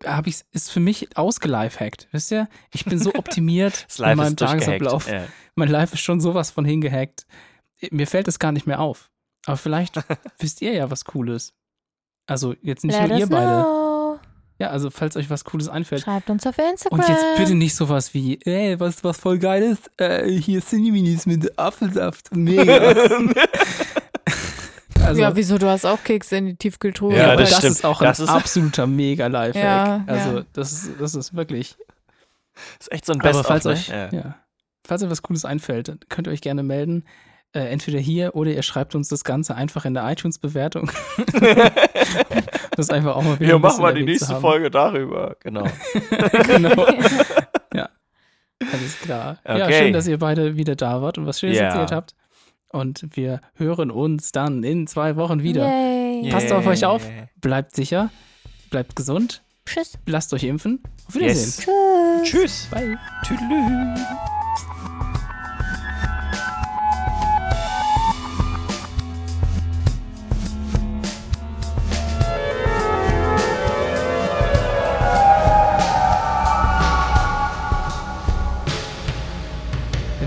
habe 0.04 0.28
ich 0.28 0.40
ist 0.52 0.70
für 0.70 0.80
mich 0.80 1.16
ausgelifehackt. 1.16 2.08
Wisst 2.12 2.30
ihr? 2.30 2.48
Ich 2.72 2.84
bin 2.84 2.98
so 2.98 3.14
optimiert 3.14 3.86
Das 3.88 3.98
in 3.98 4.16
meinem. 4.16 4.36
Tagesablauf. 4.36 5.08
Ja. 5.10 5.24
Mein 5.54 5.68
Life 5.68 5.94
ist 5.94 6.00
schon 6.00 6.20
sowas 6.20 6.50
von 6.50 6.64
hingehackt. 6.64 7.26
Mir 7.90 8.06
fällt 8.06 8.28
es 8.28 8.38
gar 8.38 8.52
nicht 8.52 8.66
mehr 8.66 8.80
auf. 8.80 9.10
Aber 9.46 9.56
vielleicht 9.56 9.94
wisst 10.38 10.60
ihr 10.62 10.72
ja 10.72 10.90
was 10.90 11.04
Cooles. 11.04 11.54
Also 12.26 12.54
jetzt 12.60 12.84
nicht 12.84 12.98
Let 12.98 13.08
nur 13.08 13.18
ihr 13.18 13.26
beide. 13.28 13.62
know. 13.62 14.18
Ja, 14.58 14.70
also 14.70 14.88
falls 14.90 15.16
euch 15.16 15.28
was 15.28 15.44
Cooles 15.44 15.68
einfällt. 15.68 16.02
Schreibt 16.02 16.30
uns 16.30 16.46
auf 16.46 16.56
Instagram. 16.58 16.98
Und 16.98 17.08
jetzt 17.08 17.24
bitte 17.36 17.54
nicht 17.54 17.74
sowas 17.74 18.14
wie, 18.14 18.40
ey, 18.42 18.80
was, 18.80 19.04
was 19.04 19.18
voll 19.18 19.38
geil 19.38 19.62
ist, 19.62 19.90
äh, 19.98 20.26
hier 20.30 20.62
Cineminis 20.62 21.26
mit 21.26 21.58
Apfelsaft, 21.58 22.34
mega. 22.34 22.94
Also, 25.06 25.20
ja, 25.22 25.36
wieso? 25.36 25.58
Du 25.58 25.68
hast 25.68 25.84
auch 25.84 26.02
Kekse 26.04 26.36
in 26.36 26.46
die 26.46 26.56
Tiefkühltruhe. 26.56 27.12
Ja, 27.14 27.18
ja, 27.26 27.32
aber 27.32 27.42
das 27.42 27.50
das, 27.50 27.64
ist 27.64 27.84
auch 27.84 28.00
ein 28.00 28.06
Das 28.08 28.20
ist- 28.20 28.28
absoluter 28.28 28.86
mega 28.86 29.26
Lifehack. 29.28 29.64
Ja, 29.64 30.04
also 30.06 30.38
ja. 30.38 30.44
Das, 30.52 30.72
ist, 30.72 30.90
das 31.00 31.14
ist 31.14 31.34
wirklich. 31.34 31.76
ist 32.80 32.92
echt 32.92 33.06
so 33.06 33.12
ein 33.12 33.20
Aber 33.20 33.30
Best 33.32 33.46
falls 33.46 33.66
of, 33.66 33.72
euch, 33.72 33.88
ne? 33.88 34.08
ja. 34.12 34.34
falls 34.86 35.02
euch 35.02 35.10
was 35.10 35.22
Cooles 35.22 35.44
einfällt, 35.44 35.96
könnt 36.08 36.26
ihr 36.28 36.32
euch 36.32 36.40
gerne 36.40 36.62
melden. 36.62 37.04
Äh, 37.52 37.60
entweder 37.70 37.98
hier 37.98 38.34
oder 38.34 38.50
ihr 38.50 38.62
schreibt 38.62 38.94
uns 38.94 39.08
das 39.08 39.22
Ganze 39.24 39.54
einfach 39.54 39.84
in 39.84 39.94
der 39.94 40.06
iTunes-Bewertung. 40.10 40.90
das 41.40 42.78
ist 42.78 42.92
einfach 42.92 43.16
auch 43.16 43.22
mal 43.22 43.38
wieder 43.38 43.48
Wir 43.48 43.54
ein 43.54 43.60
machen 43.60 43.80
mal 43.82 43.94
die 43.94 44.02
nächste. 44.02 44.36
Folge 44.40 44.70
darüber. 44.70 45.36
Genau. 45.40 45.64
genau. 46.46 46.86
ja, 47.74 47.88
alles 48.60 48.98
klar. 49.00 49.38
Ja, 49.46 49.64
Okay. 49.66 49.78
schön, 49.84 49.92
dass 49.92 50.06
ihr 50.06 50.18
beide 50.18 50.56
wieder 50.56 50.76
da 50.76 51.00
wart 51.00 51.18
und 51.18 51.26
was 51.26 51.40
Schönes 51.40 51.56
Ja. 51.58 51.64
erzählt 51.68 51.92
habt. 51.92 52.14
Und 52.70 53.06
wir 53.12 53.40
hören 53.54 53.90
uns 53.90 54.32
dann 54.32 54.62
in 54.62 54.86
zwei 54.86 55.16
Wochen 55.16 55.42
wieder. 55.42 55.66
Yay. 55.66 56.30
Passt 56.30 56.52
auf 56.52 56.66
euch 56.66 56.84
auf. 56.84 57.08
Bleibt 57.40 57.74
sicher, 57.74 58.10
bleibt 58.70 58.96
gesund, 58.96 59.42
Tschüss. 59.64 59.98
lasst 60.06 60.32
euch 60.34 60.44
impfen. 60.44 60.82
Auf 61.08 61.14
Wiedersehen. 61.14 61.64
Yes. 61.66 62.28
Tschüss. 62.28 62.66
Tschüss. 62.66 62.68
Bye. 62.70 62.98
Tüdelü. 63.24 63.94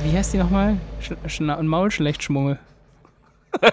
Wie 0.04 0.18
heißt 0.18 0.34
die 0.34 0.38
nochmal? 0.38 0.78
Sch 1.10 1.38
Schna 1.38 1.58
Maulschlechtschmummel. 1.62 2.60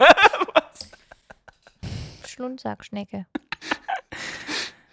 Schlundsackschnecke. 2.24 3.26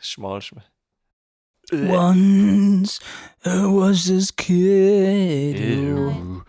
Schmaul, 0.02 0.42
schmaul. 0.42 0.64
Once 1.72 3.00
there 3.44 3.70
was 3.70 4.06
this 4.06 4.32
kid. 4.32 5.60
Ew. 5.60 6.44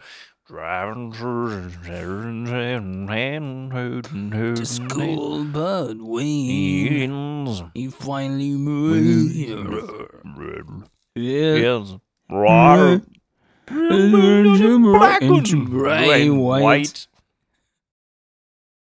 Driving 0.46 1.12
through 1.12 1.70
to 4.56 4.66
school, 4.66 5.44
but 5.44 5.96
when 5.98 6.26
he 7.74 7.88
finally 7.88 8.50
moved, 8.52 9.34
yeah, 11.16 11.54
Yes. 11.70 11.94
Rar. 13.70 14.98
black 14.98 15.22
and 15.22 15.46
and 15.52 15.70
gray, 15.70 16.28
white. 16.30 16.62
white. 16.62 17.06